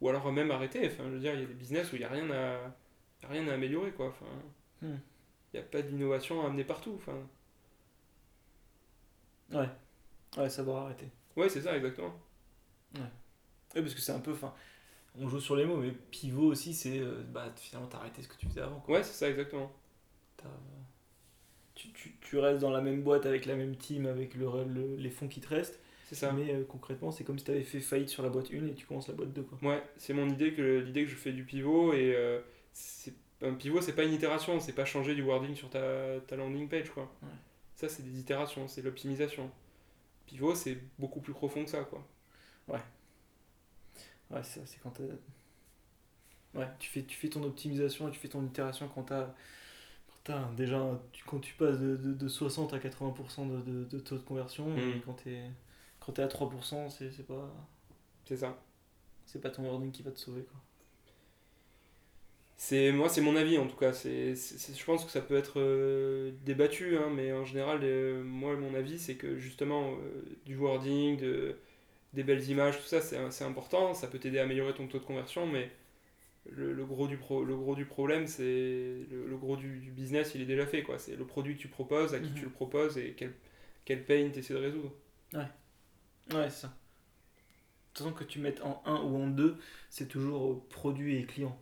[0.00, 0.86] ou alors même arrêter.
[0.86, 2.74] Enfin, je veux dire, il y a des business où il n'y a rien à,
[3.22, 4.08] a rien à améliorer, quoi.
[4.08, 4.26] Enfin,
[4.82, 4.98] hmm.
[5.52, 6.94] il n'y a pas d'innovation à amener partout.
[6.96, 7.18] Enfin,
[9.52, 9.68] Ouais.
[10.36, 11.08] Ouais, ça doit arrêter.
[11.36, 12.12] Ouais, c'est ça, exactement.
[12.94, 13.00] Ouais.
[13.74, 14.34] ouais parce que c'est un peu.
[14.34, 14.52] Fin,
[15.20, 16.98] on joue sur les mots, mais pivot aussi, c'est.
[16.98, 18.80] Euh, bah, finalement, t'as arrêté ce que tu faisais avant.
[18.80, 18.96] Quoi.
[18.96, 19.72] Ouais, c'est ça, exactement.
[21.74, 25.10] Tu, tu, tu, restes dans la même boîte avec la même team, avec le, les
[25.10, 25.80] fonds qui te restent.
[26.08, 26.32] C'est ça.
[26.32, 28.74] Mais euh, concrètement, c'est comme si tu avais fait faillite sur la boîte 1 et
[28.74, 29.42] tu commences la boîte 2.
[29.42, 29.70] Quoi.
[29.70, 32.40] Ouais, c'est mon idée que l'idée que je fais du pivot et euh,
[33.42, 36.68] un pivot, c'est pas une itération, c'est pas changer du wording sur ta, ta landing
[36.68, 37.10] page quoi.
[37.22, 37.28] Ouais.
[37.74, 39.50] Ça, c'est des itérations, c'est l'optimisation.
[40.26, 42.06] Pivot, c'est beaucoup plus profond que ça, quoi.
[42.68, 42.80] Ouais.
[44.30, 44.98] Ouais, c'est c'est quand
[46.54, 49.34] Ouais, tu fais, tu fais ton optimisation et tu fais ton itération quand t'as.
[50.24, 50.80] Quand déjà,
[51.12, 54.96] tu, quand tu passes de, de, 60 à 80% de, de, taux de conversion, et
[54.96, 55.02] mm.
[55.04, 55.40] quand t'es
[56.00, 57.52] quand es à 3%, c'est pas.
[58.26, 58.58] C'est ça.
[59.26, 60.60] C'est pas ton wording qui va te sauver, quoi.
[62.56, 63.92] C'est moi, c'est mon avis en tout cas.
[63.92, 68.22] C'est, c'est- je pense que ça peut être euh, débattu, hein, mais en général, euh,
[68.24, 71.56] moi, mon avis, c'est que justement, euh, du wording, de,
[72.14, 73.94] des belles images, tout ça, c'est, important.
[73.94, 75.70] Ça peut t'aider à améliorer ton taux de conversion, mais
[76.50, 78.44] le, le gros, du pro, le gros du problème, c'est
[79.10, 80.82] le, le gros du, du business, il est déjà fait.
[80.84, 80.98] Quoi.
[80.98, 82.34] C'est le produit que tu proposes, à qui Mhm.
[82.34, 83.34] tu le proposes et quel,
[83.84, 84.92] quel pain tu essaies de résoudre.
[86.32, 86.68] Ouais, c'est ça.
[86.68, 86.72] De
[87.98, 89.56] toute façon, que tu mettes en 1 ou en 2,
[89.88, 91.56] c'est toujours produit et client.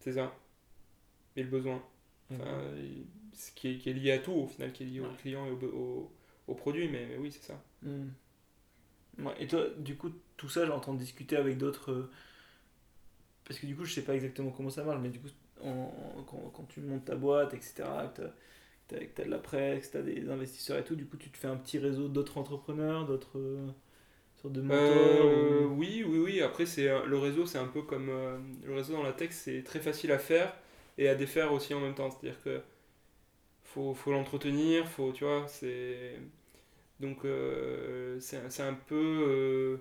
[0.00, 0.34] C'est ça.
[1.36, 1.82] Et le besoin.
[2.30, 5.00] Enfin, il- ce qui est, qui est lié à tout, au final, qui est lié
[5.00, 5.16] au Ouais.
[5.18, 6.12] client et au, au,
[6.48, 7.62] au produit, mais, mais oui, c'est ça.
[7.82, 8.08] Hmm.
[9.18, 11.92] Ouais, et toi, du coup, tout ça, j'entends discuter avec d'autres.
[11.92, 12.10] euh,
[13.46, 15.28] Parce que du coup, je sais pas exactement comment ça marche, mais du coup,
[15.62, 15.68] en-
[16.18, 18.22] en- quand, quand tu montes ta boîte, etc., que
[18.88, 21.06] t'as- que tu as, de la presse, que tu as des investisseurs et tout, du
[21.06, 23.68] coup, tu te fais un petit réseau d'autres entrepreneurs, d'autres euh,
[24.42, 26.40] sortes de mentors Euh, ou- oui, oui, oui.
[26.42, 28.06] Après, le réseau, c'est un peu comme
[28.64, 30.54] le réseau dans la tech, c'est très facile à faire
[30.98, 32.10] et à défaire aussi en même temps.
[32.10, 32.60] C'est-à-dire que
[33.64, 36.18] faut, faut l'entretenir, faut, tu vois, c'est
[37.00, 38.94] donc euh, c'est un- peu
[39.28, 39.76] euh,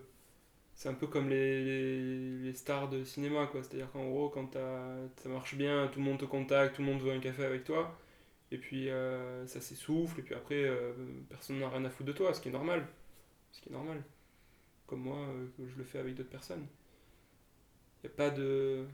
[0.75, 3.63] c'est un peu comme les, les, stars de cinéma, quoi.
[3.63, 7.01] C'est-à-dire qu'en gros, quand ça marche bien, tout le monde te contacte, tout le monde
[7.01, 7.97] veut un café avec toi.
[8.51, 10.69] Et puis euh, ça s'essouffle, et puis après,
[11.29, 12.87] personne n'a rien à foutre de toi, ce qui est normal.
[13.51, 14.03] Ce qui est normal
[14.87, 16.67] comme moi, je le fais avec d'autres personnes.
[18.03, 18.85] Il a pas de.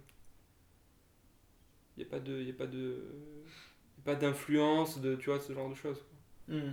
[1.97, 2.41] Il a pas de.
[2.41, 3.03] Il a pas de.
[4.05, 6.01] pas d'influence de, tu vois, ce genre de choses.
[6.47, 6.71] Hmm.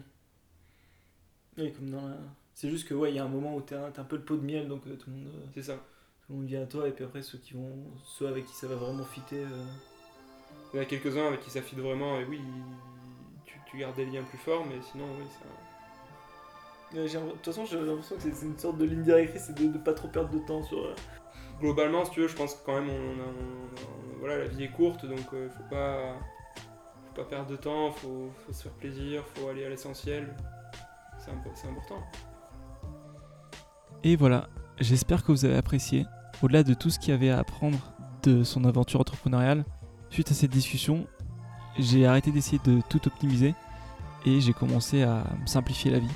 [1.59, 2.17] Oui, comme dans la...
[2.55, 4.23] C'est juste que, ouais, il y a un moment où t'es un, un peu le
[4.23, 5.75] pot de miel, donc euh, tout, le monde, euh, C'est ça.
[5.75, 8.55] tout le monde vient à toi, et puis après, ceux, qui vont, ceux avec qui
[8.55, 9.41] ça va vraiment fitter.
[9.43, 9.65] euh,
[10.73, 12.41] Il y en a quelques-uns avec qui ça fit vraiment, et oui,
[13.45, 15.47] tu, tu gardes des liens plus forts, mais sinon, oui, ça.
[16.95, 19.79] De toute façon, j'ai l'impression que c'est une sorte de ligne directrice, c'est de ne
[19.79, 20.79] pas trop perdre de temps sur.
[20.79, 20.95] euh,
[21.61, 24.47] Globalement, si tu veux, je pense que quand même, on, a- on- on- voilà, la
[24.47, 26.15] vie est courte, donc il faut pas.
[27.09, 30.35] Faut pas perdre de temps, faut, faut se faire plaisir, faut aller à l'essentiel.
[31.27, 31.97] C'est impo- c'est important.
[34.05, 34.49] Et voilà,
[34.79, 36.07] j'espère que vous avez apprécié.
[36.43, 37.79] Au-delà de tout ce qu'il y avait à apprendre
[38.23, 39.65] de son aventure entrepreneuriale,
[40.11, 41.07] suite à cette discussion,
[41.79, 43.55] j'ai arrêté d'essayer de tout optimiser
[44.25, 46.11] et j'ai commencé à simplifier la vie.